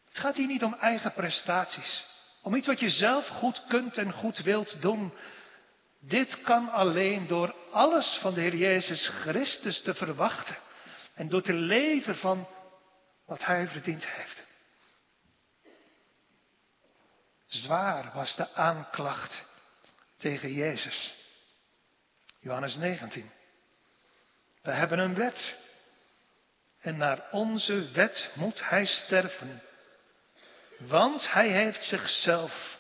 Het 0.08 0.18
gaat 0.18 0.36
hier 0.36 0.48
niet 0.48 0.64
om 0.64 0.74
eigen 0.74 1.14
prestaties. 1.14 2.06
Om 2.42 2.56
iets 2.56 2.68
wat 2.68 2.80
je 2.80 2.90
zelf 2.90 3.28
goed 3.28 3.64
kunt 3.68 3.98
en 3.98 4.12
goed 4.12 4.38
wilt 4.38 4.82
doen. 4.82 5.14
Dit 6.00 6.42
kan 6.42 6.70
alleen 6.70 7.28
door 7.28 7.56
alles 7.72 8.18
van 8.22 8.34
de 8.34 8.42
Heer 8.42 8.56
Jezus 8.56 9.08
Christus 9.08 9.82
te 9.82 9.94
verwachten. 9.94 10.58
En 11.14 11.30
door 11.30 11.42
te 11.42 11.54
leven 11.54 12.16
van 12.16 12.48
wat 13.26 13.46
Hij 13.46 13.68
verdiend 13.68 14.08
heeft. 14.08 14.44
Zwaar 17.52 18.12
was 18.14 18.36
de 18.36 18.54
aanklacht 18.54 19.46
tegen 20.18 20.54
Jezus. 20.54 21.14
Johannes 22.40 22.76
19. 22.76 23.32
We 24.62 24.72
hebben 24.72 25.00
een 25.00 25.16
wet. 25.16 25.70
En 26.82 26.98
naar 26.98 27.28
onze 27.32 27.92
wet 27.92 28.32
moet 28.36 28.70
hij 28.70 28.86
sterven. 28.86 29.62
Want 30.78 31.32
hij 31.32 31.50
heeft 31.50 31.84
zichzelf 31.84 32.78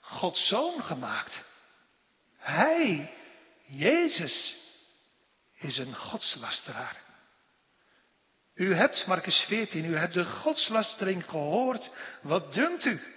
Gods 0.00 0.48
zoon 0.48 0.82
gemaakt. 0.82 1.42
Hij, 2.36 3.14
Jezus, 3.62 4.56
is 5.54 5.78
een 5.78 5.94
godslasteraar. 5.94 7.02
U 8.54 8.74
hebt, 8.74 9.06
Marcus 9.06 9.44
14, 9.48 9.84
u 9.84 9.96
hebt 9.96 10.14
de 10.14 10.24
godslastering 10.24 11.24
gehoord. 11.24 11.90
Wat 12.22 12.52
dunkt 12.52 12.84
u? 12.84 13.13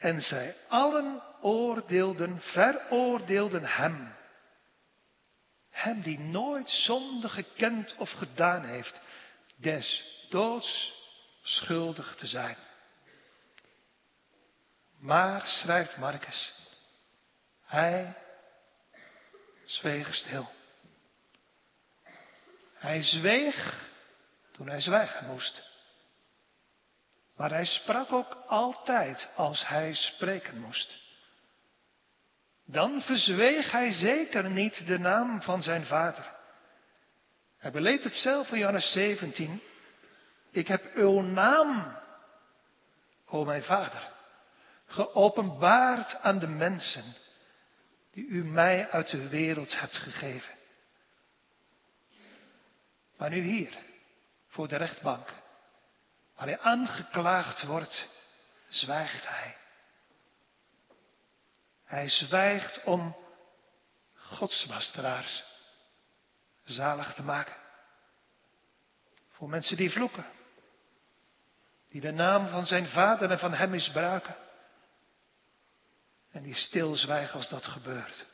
En 0.00 0.20
zij 0.20 0.56
allen 0.68 1.22
oordeelden, 1.40 2.40
veroordeelden 2.40 3.64
hem. 3.64 4.14
Hem 5.70 6.00
die 6.00 6.18
nooit 6.18 6.68
zonde 6.70 7.28
gekend 7.28 7.94
of 7.96 8.10
gedaan 8.10 8.64
heeft, 8.64 9.00
des 9.56 10.04
doods 10.28 10.94
schuldig 11.42 12.16
te 12.16 12.26
zijn. 12.26 12.56
Maar, 14.98 15.46
schrijft 15.46 15.96
Marcus, 15.96 16.54
hij 17.64 18.16
zweeg 19.64 20.14
stil. 20.14 20.50
Hij 22.74 23.02
zweeg 23.02 23.88
toen 24.52 24.68
hij 24.68 24.80
zwijgen 24.80 25.26
moest. 25.26 25.69
Maar 27.40 27.50
hij 27.50 27.64
sprak 27.64 28.12
ook 28.12 28.42
altijd 28.46 29.28
als 29.34 29.68
hij 29.68 29.94
spreken 29.94 30.60
moest. 30.60 30.98
Dan 32.66 33.02
verzweeg 33.02 33.70
hij 33.70 33.92
zeker 33.92 34.50
niet 34.50 34.86
de 34.86 34.98
naam 34.98 35.42
van 35.42 35.62
zijn 35.62 35.86
vader. 35.86 36.34
Hij 37.58 37.70
beleed 37.70 38.04
het 38.04 38.14
zelf 38.14 38.50
in 38.50 38.58
Johannes 38.58 38.92
17. 38.92 39.62
Ik 40.50 40.68
heb 40.68 40.94
uw 40.94 41.20
naam, 41.20 41.96
o 43.26 43.44
mijn 43.44 43.62
vader, 43.62 44.12
geopenbaard 44.86 46.16
aan 46.16 46.38
de 46.38 46.48
mensen 46.48 47.14
die 48.12 48.26
u 48.26 48.44
mij 48.44 48.90
uit 48.90 49.10
de 49.10 49.28
wereld 49.28 49.80
hebt 49.80 49.96
gegeven. 49.96 50.54
Maar 53.16 53.30
nu 53.30 53.40
hier, 53.40 53.78
voor 54.48 54.68
de 54.68 54.76
rechtbank, 54.76 55.39
waar 56.40 56.48
hij 56.48 56.60
aangeklaagd 56.60 57.62
wordt, 57.62 58.08
zwijgt 58.68 59.28
hij. 59.28 59.56
Hij 61.84 62.08
zwijgt 62.08 62.84
om 62.84 63.16
godslasteraars 64.14 65.44
zalig 66.64 67.14
te 67.14 67.22
maken. 67.22 67.56
Voor 69.30 69.48
mensen 69.48 69.76
die 69.76 69.90
vloeken. 69.90 70.26
Die 71.88 72.00
de 72.00 72.12
naam 72.12 72.46
van 72.46 72.66
zijn 72.66 72.86
vader 72.86 73.30
en 73.30 73.38
van 73.38 73.54
hem 73.54 73.70
misbruiken. 73.70 74.36
En 76.30 76.42
die 76.42 76.54
stilzwijgen 76.54 77.34
als 77.34 77.48
dat 77.48 77.66
gebeurt. 77.66 78.26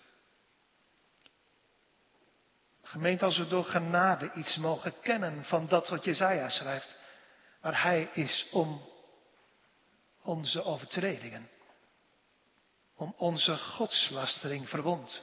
Gemeente, 2.83 3.25
als 3.25 3.39
we 3.39 3.47
door 3.47 3.65
genade 3.65 4.33
iets 4.33 4.57
mogen 4.57 5.01
kennen 5.01 5.45
van 5.45 5.67
dat 5.69 5.89
wat 5.89 6.05
Jezaja 6.05 6.49
schrijft. 6.49 7.05
Maar 7.67 7.83
hij 7.83 8.09
is 8.13 8.47
om 8.51 8.83
onze 10.23 10.65
overtredingen. 10.65 11.49
Om 12.97 13.15
onze 13.17 13.57
godslastering 13.57 14.69
verwond. 14.69 15.21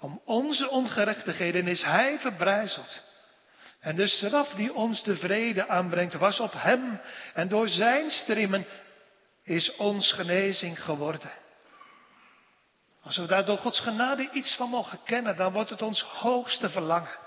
Om 0.00 0.20
onze 0.24 0.70
ongerechtigheden 0.70 1.66
is 1.66 1.82
hij 1.82 2.18
verbrijzeld. 2.18 3.00
En 3.80 3.96
de 3.96 4.06
straf 4.06 4.48
die 4.48 4.74
ons 4.74 5.02
de 5.02 5.16
vrede 5.16 5.68
aanbrengt 5.68 6.14
was 6.14 6.40
op 6.40 6.52
hem. 6.52 7.00
En 7.34 7.48
door 7.48 7.68
zijn 7.68 8.10
striemen 8.10 8.66
is 9.42 9.76
ons 9.76 10.12
genezing 10.12 10.82
geworden. 10.82 11.32
Als 13.02 13.16
we 13.16 13.26
daar 13.26 13.44
door 13.44 13.58
Gods 13.58 13.80
genade 13.80 14.30
iets 14.30 14.54
van 14.54 14.70
mogen 14.70 15.02
kennen, 15.04 15.36
dan 15.36 15.52
wordt 15.52 15.70
het 15.70 15.82
ons 15.82 16.02
hoogste 16.02 16.70
verlangen. 16.70 17.24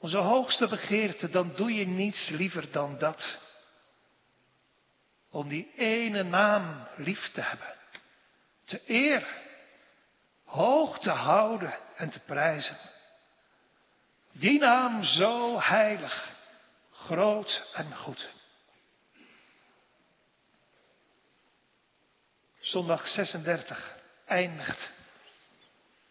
Onze 0.00 0.18
hoogste 0.18 0.68
begeerte, 0.68 1.28
dan 1.28 1.54
doe 1.54 1.74
je 1.74 1.86
niets 1.86 2.28
liever 2.28 2.72
dan 2.72 2.98
dat. 2.98 3.38
Om 5.30 5.48
die 5.48 5.72
ene 5.74 6.22
naam 6.22 6.88
lief 6.96 7.30
te 7.30 7.40
hebben. 7.40 7.74
Te 8.64 8.84
eren. 8.84 9.36
Hoog 10.44 10.98
te 10.98 11.10
houden 11.10 11.78
en 11.94 12.10
te 12.10 12.20
prijzen. 12.20 12.76
Die 14.32 14.58
naam 14.58 15.04
zo 15.04 15.60
heilig, 15.60 16.32
groot 16.92 17.70
en 17.74 17.96
goed. 17.96 18.28
Zondag 22.60 23.08
36 23.08 23.96
eindigt 24.26 24.92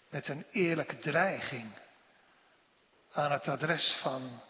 met 0.10 0.28
een 0.28 0.46
eerlijke 0.52 0.98
dreiging 0.98 1.74
aan 3.12 3.32
het 3.32 3.48
adres 3.48 3.98
van 4.02 4.42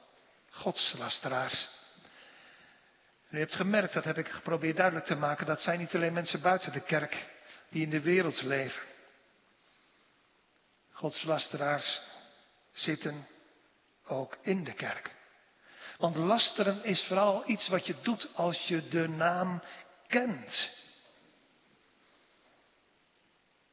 godslasteraars. 0.49 1.69
u 3.29 3.39
hebt 3.39 3.55
gemerkt, 3.55 3.93
dat 3.93 4.03
heb 4.03 4.17
ik 4.17 4.27
geprobeerd 4.27 4.75
duidelijk 4.75 5.05
te 5.05 5.15
maken, 5.15 5.45
dat 5.45 5.61
zijn 5.61 5.79
niet 5.79 5.95
alleen 5.95 6.13
mensen 6.13 6.41
buiten 6.41 6.71
de 6.71 6.83
kerk 6.83 7.27
die 7.69 7.83
in 7.83 7.89
de 7.89 8.01
wereld 8.01 8.41
leven. 8.41 8.81
Godslasteraars 10.91 12.01
zitten 12.71 13.27
ook 14.05 14.37
in 14.41 14.63
de 14.63 14.73
kerk. 14.73 15.15
Want 15.97 16.15
lasteren 16.15 16.83
is 16.83 17.05
vooral 17.07 17.43
iets 17.45 17.67
wat 17.67 17.85
je 17.85 17.95
doet 18.01 18.29
als 18.33 18.67
je 18.67 18.87
de 18.87 19.07
naam 19.07 19.63
kent. 20.07 20.69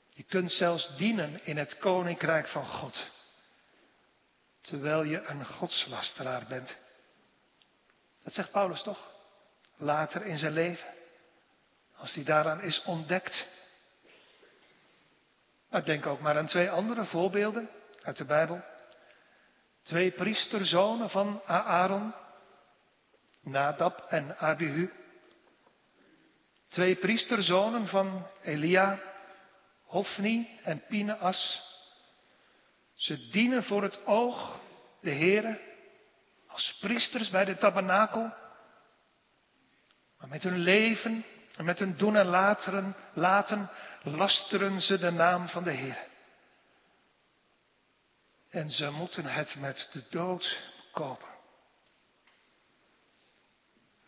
Je 0.08 0.22
kunt 0.22 0.52
zelfs 0.52 0.96
dienen 0.96 1.44
in 1.44 1.56
het 1.56 1.78
koninkrijk 1.78 2.48
van 2.48 2.66
God. 2.66 3.15
Terwijl 4.66 5.02
je 5.02 5.22
een 5.22 5.46
godslasteraar 5.46 6.46
bent. 6.48 6.76
Dat 8.22 8.32
zegt 8.32 8.50
Paulus 8.50 8.82
toch? 8.82 9.10
Later 9.76 10.24
in 10.24 10.38
zijn 10.38 10.52
leven. 10.52 10.94
Als 11.96 12.14
hij 12.14 12.24
daaraan 12.24 12.60
is 12.60 12.82
ontdekt. 12.84 13.48
Maar 15.70 15.84
denk 15.84 16.06
ook 16.06 16.20
maar 16.20 16.38
aan 16.38 16.46
twee 16.46 16.70
andere 16.70 17.04
voorbeelden 17.04 17.70
uit 18.02 18.16
de 18.16 18.24
Bijbel. 18.24 18.62
Twee 19.82 20.10
priesterzonen 20.10 21.10
van 21.10 21.42
Aaron. 21.46 22.14
Nadab 23.40 24.06
en 24.08 24.38
Abihu. 24.38 24.92
Twee 26.68 26.94
priesterzonen 26.94 27.86
van 27.86 28.26
Elia 28.42 29.00
Hofni 29.84 30.60
en 30.62 30.82
Pineas. 30.88 31.74
Ze 32.96 33.28
dienen 33.28 33.64
voor 33.64 33.82
het 33.82 34.06
oog 34.06 34.60
de 35.00 35.10
Heere 35.10 35.60
als 36.46 36.76
priesters 36.80 37.30
bij 37.30 37.44
de 37.44 37.56
tabernakel. 37.56 38.34
Maar 40.18 40.28
met 40.28 40.42
hun 40.42 40.58
leven 40.58 41.24
en 41.56 41.64
met 41.64 41.78
hun 41.78 41.96
doen 41.96 42.16
en 42.16 42.26
laten, 43.14 43.70
lasteren 44.02 44.80
ze 44.80 44.98
de 44.98 45.10
naam 45.10 45.48
van 45.48 45.64
de 45.64 45.70
Heer. 45.70 45.98
En 48.50 48.70
ze 48.70 48.90
moeten 48.90 49.24
het 49.24 49.56
met 49.58 49.88
de 49.92 50.04
dood 50.10 50.58
kopen. 50.92 51.28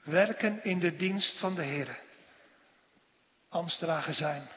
Werken 0.02 0.64
in 0.64 0.78
de 0.78 0.96
dienst 0.96 1.38
van 1.38 1.54
de 1.54 1.62
Heer. 1.62 1.98
Amstragen 3.48 4.14
zijn 4.14 4.48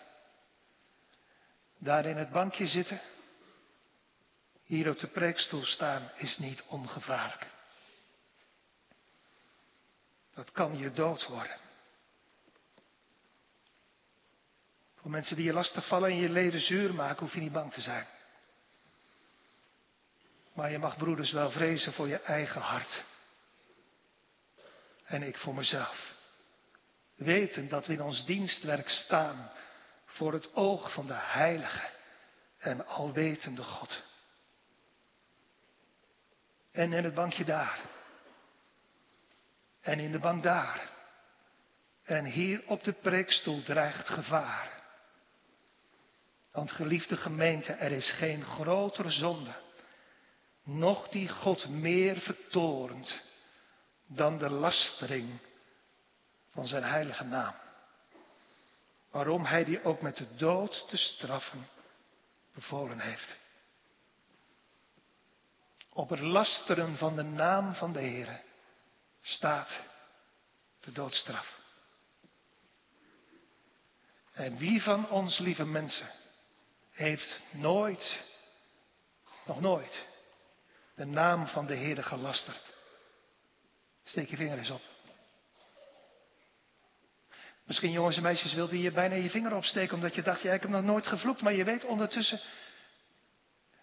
daar 1.77 2.05
in 2.05 2.17
het 2.17 2.31
bankje 2.31 2.67
zitten, 2.67 3.01
hier 4.71 4.89
op 4.89 4.99
de 4.99 5.07
preekstoel 5.07 5.65
staan, 5.65 6.11
is 6.15 6.37
niet 6.37 6.63
ongevaarlijk. 6.67 7.47
Dat 10.33 10.51
kan 10.51 10.77
je 10.77 10.91
dood 10.91 11.27
worden. 11.27 11.57
Voor 14.95 15.11
mensen 15.11 15.35
die 15.35 15.45
je 15.45 15.53
lastig 15.53 15.87
vallen 15.87 16.09
en 16.09 16.15
je 16.15 16.29
leven 16.29 16.59
zuur 16.59 16.93
maken, 16.93 17.19
hoef 17.19 17.33
je 17.33 17.39
niet 17.39 17.51
bang 17.51 17.73
te 17.73 17.81
zijn. 17.81 18.07
Maar 20.53 20.71
je 20.71 20.77
mag 20.77 20.97
broeders 20.97 21.31
wel 21.31 21.51
vrezen 21.51 21.93
voor 21.93 22.07
je 22.07 22.19
eigen 22.19 22.61
hart. 22.61 23.03
En 25.05 25.23
ik 25.23 25.37
voor 25.37 25.55
mezelf. 25.55 26.13
Weten 27.15 27.69
dat 27.69 27.85
we 27.85 27.93
in 27.93 28.01
ons 28.01 28.25
dienstwerk 28.25 28.89
staan 28.89 29.51
voor 30.05 30.33
het 30.33 30.55
oog 30.55 30.93
van 30.93 31.07
de 31.07 31.19
heilige 31.19 31.89
en 32.57 32.85
alwetende 32.85 33.63
God. 33.63 34.09
En 36.71 36.93
in 36.93 37.03
het 37.03 37.13
bankje 37.13 37.45
daar. 37.45 37.79
En 39.81 39.99
in 39.99 40.11
de 40.11 40.19
bank 40.19 40.43
daar. 40.43 40.89
En 42.03 42.25
hier 42.25 42.63
op 42.67 42.83
de 42.83 42.93
preekstoel 42.93 43.63
dreigt 43.63 44.09
gevaar. 44.09 44.81
Want 46.51 46.71
geliefde 46.71 47.17
gemeente, 47.17 47.73
er 47.73 47.91
is 47.91 48.11
geen 48.11 48.43
grotere 48.43 49.11
zonde, 49.11 49.53
noch 50.63 51.07
die 51.07 51.29
God 51.29 51.69
meer 51.69 52.19
vertorent 52.19 53.21
dan 54.05 54.37
de 54.37 54.49
lastering 54.49 55.39
van 56.51 56.67
zijn 56.67 56.83
heilige 56.83 57.23
naam. 57.23 57.53
Waarom 59.11 59.45
hij 59.45 59.63
die 59.63 59.83
ook 59.83 60.01
met 60.01 60.17
de 60.17 60.35
dood 60.35 60.87
te 60.87 60.97
straffen 60.97 61.67
bevolen 62.53 62.99
heeft. 62.99 63.35
Op 65.93 66.09
het 66.09 66.19
lasteren 66.19 66.97
van 66.97 67.15
de 67.15 67.23
naam 67.23 67.73
van 67.73 67.93
de 67.93 67.99
Heer 67.99 68.41
staat 69.21 69.81
de 70.79 70.91
doodstraf. 70.91 71.59
En 74.33 74.57
wie 74.57 74.81
van 74.81 75.09
ons, 75.09 75.37
lieve 75.37 75.65
mensen, 75.65 76.09
heeft 76.91 77.41
nooit, 77.51 78.19
nog 79.45 79.61
nooit, 79.61 80.05
de 80.95 81.05
naam 81.05 81.47
van 81.47 81.65
de 81.65 81.75
Heer 81.75 82.03
gelasterd? 82.03 82.73
Steek 84.03 84.29
je 84.29 84.35
vinger 84.35 84.57
eens 84.57 84.69
op. 84.69 84.81
Misschien 87.63 87.91
jongens 87.91 88.15
en 88.17 88.23
meisjes 88.23 88.53
wilde 88.53 88.79
je 88.79 88.91
bijna 88.91 89.15
je 89.15 89.29
vinger 89.29 89.55
opsteken 89.55 89.95
omdat 89.95 90.15
je 90.15 90.21
dacht, 90.21 90.41
ja 90.41 90.53
ik 90.53 90.61
heb 90.61 90.69
nog 90.69 90.83
nooit 90.83 91.07
gevloekt, 91.07 91.41
maar 91.41 91.53
je 91.53 91.63
weet 91.63 91.83
ondertussen, 91.83 92.39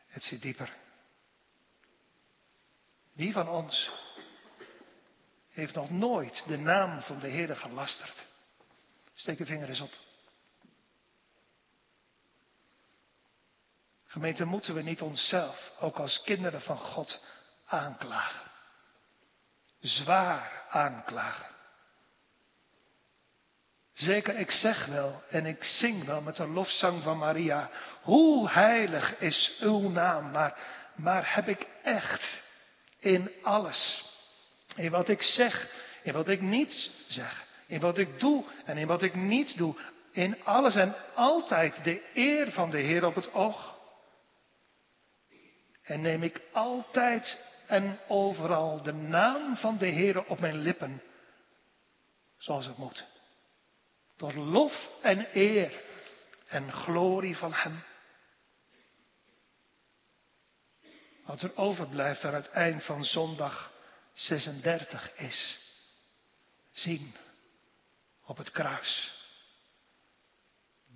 het 0.07 0.23
zit 0.23 0.43
dieper. 0.43 0.87
Wie 3.19 3.33
van 3.33 3.49
ons 3.49 3.91
heeft 5.51 5.75
nog 5.75 5.91
nooit 5.91 6.45
de 6.47 6.59
naam 6.59 7.03
van 7.03 7.19
de 7.19 7.29
Heer 7.29 7.57
gelasterd? 7.57 8.25
Steek 9.15 9.39
je 9.39 9.47
vinger 9.47 9.69
eens 9.69 9.81
op. 9.81 9.93
Gemeente, 14.07 14.45
moeten 14.45 14.75
we 14.75 14.83
niet 14.83 15.01
onszelf, 15.01 15.73
ook 15.81 15.97
als 15.97 16.23
kinderen 16.23 16.61
van 16.61 16.79
God, 16.79 17.21
aanklagen? 17.67 18.51
Zwaar 19.81 20.67
aanklagen. 20.69 21.47
Zeker, 23.93 24.37
ik 24.37 24.51
zeg 24.51 24.87
wel 24.87 25.23
en 25.29 25.47
ik 25.47 25.65
zing 25.65 26.05
wel 26.05 26.21
met 26.21 26.37
de 26.37 26.47
lofzang 26.47 27.03
van 27.03 27.19
Maria. 27.19 27.71
Hoe 28.03 28.51
heilig 28.51 29.19
is 29.19 29.57
uw 29.61 29.89
naam, 29.89 30.31
maar, 30.31 30.59
maar 30.95 31.35
heb 31.35 31.49
ik 31.49 31.67
echt 31.83 32.47
in 32.99 33.31
alles, 33.43 34.05
in 34.75 34.91
wat 34.91 35.09
ik 35.09 35.23
zeg, 35.23 35.71
in 36.03 36.13
wat 36.13 36.29
ik 36.29 36.41
niet 36.41 36.91
zeg, 37.07 37.47
in 37.67 37.81
wat 37.81 37.99
ik 37.99 38.21
doe 38.21 38.45
en 38.65 38.77
in 38.77 38.87
wat 38.87 39.03
ik 39.03 39.15
niet 39.15 39.57
doe, 39.57 39.77
in 40.13 40.45
alles 40.45 40.77
en 40.77 40.95
altijd 41.15 41.85
de 41.85 42.11
eer 42.15 42.53
van 42.53 42.71
de 42.71 42.79
Heer 42.79 43.05
op 43.05 43.15
het 43.15 43.33
oog. 43.33 43.77
En 45.83 46.01
neem 46.01 46.23
ik 46.23 46.43
altijd 46.53 47.47
en 47.67 47.99
overal 48.09 48.83
de 48.83 48.93
naam 48.93 49.57
van 49.57 49.79
de 49.79 49.87
Heer 49.87 50.25
op 50.25 50.41
mijn 50.41 50.57
lippen, 50.57 51.03
zoals 52.39 52.67
het 52.67 52.77
moet. 52.77 53.07
Tot 54.17 54.35
lof 54.35 54.89
en 55.03 55.29
eer 55.33 55.83
en 56.49 56.73
glorie 56.73 57.37
van 57.37 57.53
Hem. 57.53 57.83
Wat 61.29 61.43
er 61.43 61.57
overblijft 61.57 62.25
aan 62.25 62.35
het 62.35 62.51
eind 62.51 62.85
van 62.85 63.05
zondag 63.05 63.73
36 64.15 65.15
is 65.15 65.59
zien 66.73 67.15
op 68.25 68.37
het 68.37 68.51
kruis. 68.51 69.11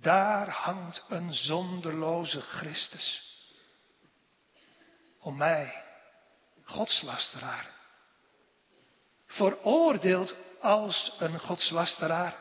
Daar 0.01 0.49
hangt 0.49 1.03
een 1.07 1.33
zonderloze 1.33 2.41
Christus. 2.41 3.37
Om 5.19 5.37
mij, 5.37 5.83
godslasteraar, 6.63 7.71
veroordeeld 9.25 10.35
als 10.61 11.15
een 11.19 11.39
godslasteraar. 11.39 12.35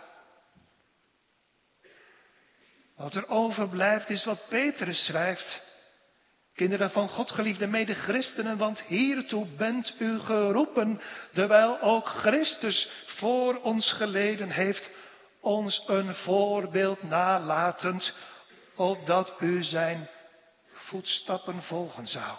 Wat 2.96 3.14
er 3.14 3.28
overblijft 3.28 4.10
is 4.10 4.24
wat 4.24 4.48
Petrus 4.48 5.04
schrijft. 5.04 5.71
Kinderen 6.62 6.90
van 6.90 7.08
God, 7.08 7.30
geliefde 7.30 7.66
mede-christenen, 7.66 8.56
want 8.58 8.80
hiertoe 8.80 9.46
bent 9.46 9.94
u 9.98 10.18
geroepen, 10.18 11.00
terwijl 11.32 11.80
ook 11.80 12.06
Christus 12.06 12.88
voor 13.06 13.60
ons 13.60 13.92
geleden 13.92 14.50
heeft, 14.50 14.90
ons 15.40 15.82
een 15.86 16.14
voorbeeld 16.14 17.02
nalatend, 17.02 18.14
opdat 18.76 19.34
u 19.40 19.62
zijn 19.62 20.08
voetstappen 20.72 21.62
volgen 21.62 22.06
zou. 22.06 22.36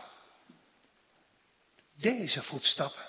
Deze 1.98 2.44
voetstappen. 2.44 3.06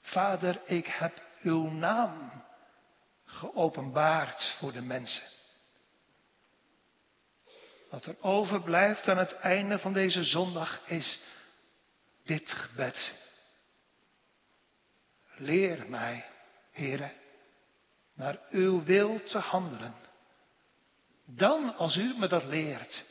Vader, 0.00 0.60
ik 0.64 0.86
heb 0.86 1.22
uw 1.42 1.70
naam 1.70 2.44
geopenbaard 3.24 4.54
voor 4.58 4.72
de 4.72 4.82
mensen. 4.82 5.39
Wat 7.90 8.04
er 8.04 8.16
overblijft 8.20 9.08
aan 9.08 9.18
het 9.18 9.36
einde 9.36 9.78
van 9.78 9.92
deze 9.92 10.24
zondag 10.24 10.82
is 10.86 11.20
dit 12.24 12.50
gebed. 12.50 13.12
Leer 15.36 15.88
mij, 15.88 16.24
Heere, 16.70 17.12
naar 18.14 18.38
uw 18.50 18.82
wil 18.84 19.22
te 19.22 19.38
handelen. 19.38 19.94
Dan, 21.24 21.76
als 21.76 21.96
u 21.96 22.14
me 22.18 22.28
dat 22.28 22.44
leert, 22.44 23.04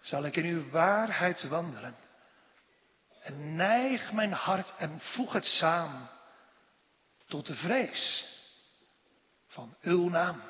zal 0.00 0.24
ik 0.24 0.36
in 0.36 0.44
uw 0.44 0.70
waarheid 0.70 1.48
wandelen. 1.48 1.96
En 3.20 3.56
neig 3.56 4.12
mijn 4.12 4.32
hart 4.32 4.74
en 4.78 5.00
voeg 5.00 5.32
het 5.32 5.44
samen 5.44 6.10
tot 7.26 7.46
de 7.46 7.54
vrees 7.54 8.26
van 9.46 9.76
uw 9.80 10.08
naam. 10.08 10.42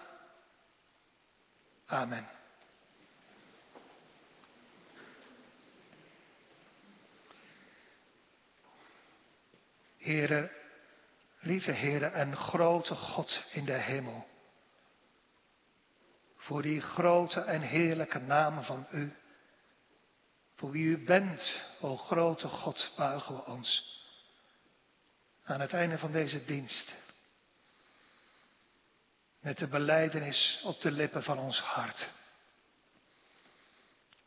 Amen. 1.87 2.36
Heren, 10.07 10.51
lieve 11.41 11.73
Heren 11.73 12.13
en 12.13 12.37
grote 12.37 12.95
God 12.95 13.43
in 13.51 13.65
de 13.65 13.73
hemel. 13.73 14.27
Voor 16.37 16.63
die 16.63 16.81
grote 16.81 17.41
en 17.41 17.61
heerlijke 17.61 18.19
naam 18.19 18.63
van 18.63 18.87
U. 18.91 19.17
Voor 20.55 20.71
wie 20.71 20.85
U 20.85 21.05
bent, 21.05 21.63
o 21.81 21.97
grote 21.97 22.49
God, 22.49 22.93
buigen 22.97 23.35
we 23.35 23.45
ons. 23.45 24.01
Aan 25.45 25.61
het 25.61 25.73
einde 25.73 25.99
van 25.99 26.13
deze 26.13 26.45
dienst. 26.45 26.93
Met 29.41 29.59
de 29.59 29.69
beleidenis 29.69 30.61
op 30.65 30.81
de 30.81 30.91
lippen 30.91 31.23
van 31.23 31.39
ons 31.39 31.61
hart. 31.61 32.09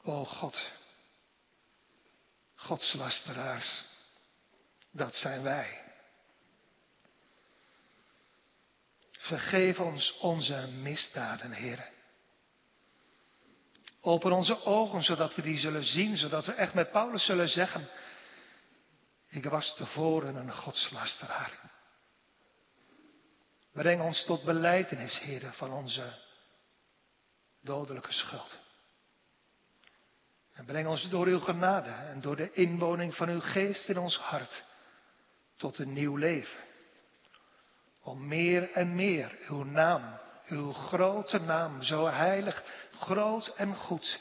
O 0.01 0.25
God, 0.25 0.71
Godslasteraars. 2.55 3.83
Dat 4.91 5.15
zijn 5.15 5.43
wij. 5.43 5.81
Vergeef 9.11 9.79
ons 9.79 10.17
onze 10.17 10.67
misdaden, 10.67 11.51
Heer. 11.51 11.89
Open 14.01 14.31
onze 14.31 14.65
ogen 14.65 15.03
zodat 15.03 15.35
we 15.35 15.41
die 15.41 15.57
zullen 15.57 15.85
zien, 15.85 16.17
zodat 16.17 16.45
we 16.45 16.53
echt 16.53 16.73
met 16.73 16.91
Paulus 16.91 17.25
zullen 17.25 17.49
zeggen, 17.49 17.89
ik 19.27 19.45
was 19.45 19.75
tevoren 19.75 20.35
een 20.35 20.53
godslasteraar. 20.53 21.71
Breng 23.71 24.01
ons 24.01 24.25
tot 24.25 24.43
beleidenis, 24.43 25.19
Heer, 25.19 25.53
van 25.53 25.71
onze 25.71 26.13
dodelijke 27.61 28.13
schuld. 28.13 28.57
En 30.53 30.65
breng 30.65 30.87
ons 30.87 31.09
door 31.09 31.27
uw 31.27 31.39
genade 31.39 31.89
en 31.89 32.21
door 32.21 32.35
de 32.35 32.51
inwoning 32.51 33.15
van 33.15 33.29
uw 33.29 33.39
geest 33.41 33.89
in 33.89 33.97
ons 33.97 34.17
hart 34.17 34.67
tot 35.59 35.77
een 35.77 35.93
nieuw 35.93 36.15
leven. 36.15 36.63
Om 38.01 38.27
meer 38.27 38.71
en 38.71 38.95
meer 38.95 39.37
uw 39.47 39.63
naam, 39.63 40.19
uw 40.47 40.71
grote 40.71 41.39
naam, 41.39 41.83
zo 41.83 42.07
heilig, 42.07 42.63
groot 42.99 43.53
en 43.55 43.75
goed, 43.75 44.19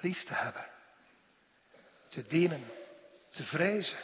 lief 0.00 0.24
te 0.24 0.34
hebben. 0.34 0.66
Te 2.08 2.22
dienen, 2.22 2.64
te 3.30 3.42
vrezen. 3.42 3.98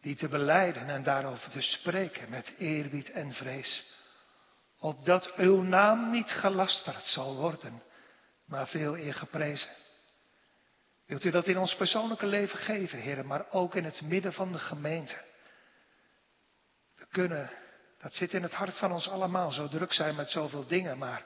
Die 0.00 0.16
te 0.16 0.28
beleiden 0.28 0.88
en 0.88 1.02
daarover 1.02 1.50
te 1.50 1.62
spreken 1.62 2.30
met 2.30 2.54
eerbied 2.58 3.10
en 3.10 3.32
vrees. 3.32 3.84
Opdat 4.78 5.34
uw 5.36 5.60
naam 5.60 6.10
niet 6.10 6.30
gelasterd 6.30 7.04
zal 7.04 7.36
worden, 7.36 7.82
maar 8.44 8.68
veel 8.68 8.96
eer 8.96 9.14
geprezen. 9.14 9.70
Wilt 11.12 11.24
u 11.24 11.30
dat 11.30 11.46
in 11.46 11.58
ons 11.58 11.74
persoonlijke 11.74 12.26
leven 12.26 12.58
geven, 12.58 12.98
heren, 12.98 13.26
maar 13.26 13.50
ook 13.50 13.74
in 13.74 13.84
het 13.84 14.02
midden 14.02 14.32
van 14.32 14.52
de 14.52 14.58
gemeente? 14.58 15.24
We 16.94 17.06
kunnen 17.06 17.50
Dat 17.98 18.14
zit 18.14 18.32
in 18.32 18.42
het 18.42 18.52
hart 18.52 18.78
van 18.78 18.92
ons 18.92 19.08
allemaal, 19.08 19.50
zo 19.50 19.68
druk 19.68 19.92
zijn 19.92 20.14
met 20.14 20.30
zoveel 20.30 20.66
dingen, 20.66 20.98
maar 20.98 21.24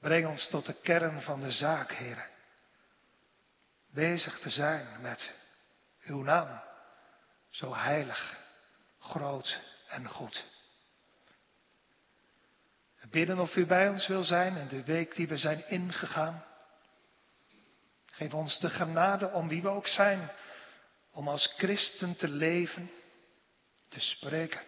breng 0.00 0.26
ons 0.26 0.48
tot 0.48 0.66
de 0.66 0.80
kern 0.80 1.22
van 1.22 1.40
de 1.40 1.50
zaak, 1.50 1.92
heren. 1.92 2.28
Bezig 3.90 4.38
te 4.38 4.50
zijn 4.50 5.00
met 5.00 5.34
uw 6.02 6.22
naam, 6.22 6.62
zo 7.50 7.74
heilig, 7.74 8.36
groot 8.98 9.60
en 9.88 10.08
goed. 10.08 10.44
Bidden 13.10 13.38
of 13.38 13.56
u 13.56 13.66
bij 13.66 13.88
ons 13.88 14.06
wil 14.06 14.24
zijn 14.24 14.56
in 14.56 14.68
de 14.68 14.84
week 14.84 15.14
die 15.14 15.28
we 15.28 15.36
zijn 15.36 15.68
ingegaan. 15.68 16.50
Geef 18.12 18.34
ons 18.34 18.58
de 18.60 18.70
genade 18.70 19.30
om 19.30 19.48
wie 19.48 19.62
we 19.62 19.68
ook 19.68 19.86
zijn, 19.86 20.30
om 21.10 21.28
als 21.28 21.54
christen 21.56 22.16
te 22.16 22.28
leven, 22.28 22.90
te 23.88 24.00
spreken. 24.00 24.60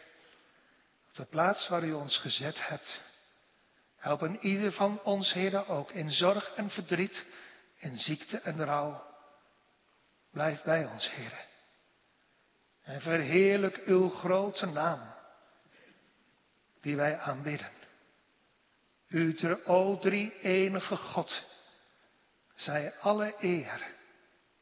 Op 1.09 1.17
de 1.17 1.25
plaats 1.25 1.69
waar 1.69 1.85
u 1.85 1.93
ons 1.93 2.17
gezet 2.19 2.69
hebt. 2.69 3.01
Help 3.97 4.21
een 4.21 4.39
ieder 4.41 4.73
van 4.73 5.03
ons, 5.03 5.33
heren, 5.33 5.67
ook 5.67 5.91
in 5.91 6.11
zorg 6.11 6.55
en 6.55 6.71
verdriet, 6.71 7.27
in 7.77 7.99
ziekte 7.99 8.39
en 8.39 8.65
rouw. 8.65 9.07
Blijf 10.31 10.63
bij 10.63 10.87
ons, 10.87 11.11
heren. 11.11 11.45
En 12.83 13.01
verheerlijk 13.01 13.77
uw 13.85 14.09
grote 14.09 14.67
naam, 14.67 15.15
die 16.81 16.97
wij 16.97 17.19
aanbidden. 17.19 17.71
U, 19.09 19.37
o 19.65 19.99
drie 19.99 20.41
enige 20.41 20.97
God, 20.97 21.43
zij 22.55 22.95
alle 23.01 23.35
eer, 23.39 23.87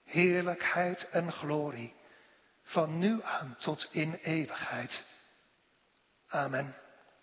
heerlijkheid 0.05 1.09
en 1.11 1.33
glorie, 1.33 1.95
van 2.63 2.99
nu 2.99 3.23
aan 3.23 3.57
tot 3.59 3.89
in 3.91 4.15
eeuwigheid. 4.15 5.05
Amen. 6.29 6.77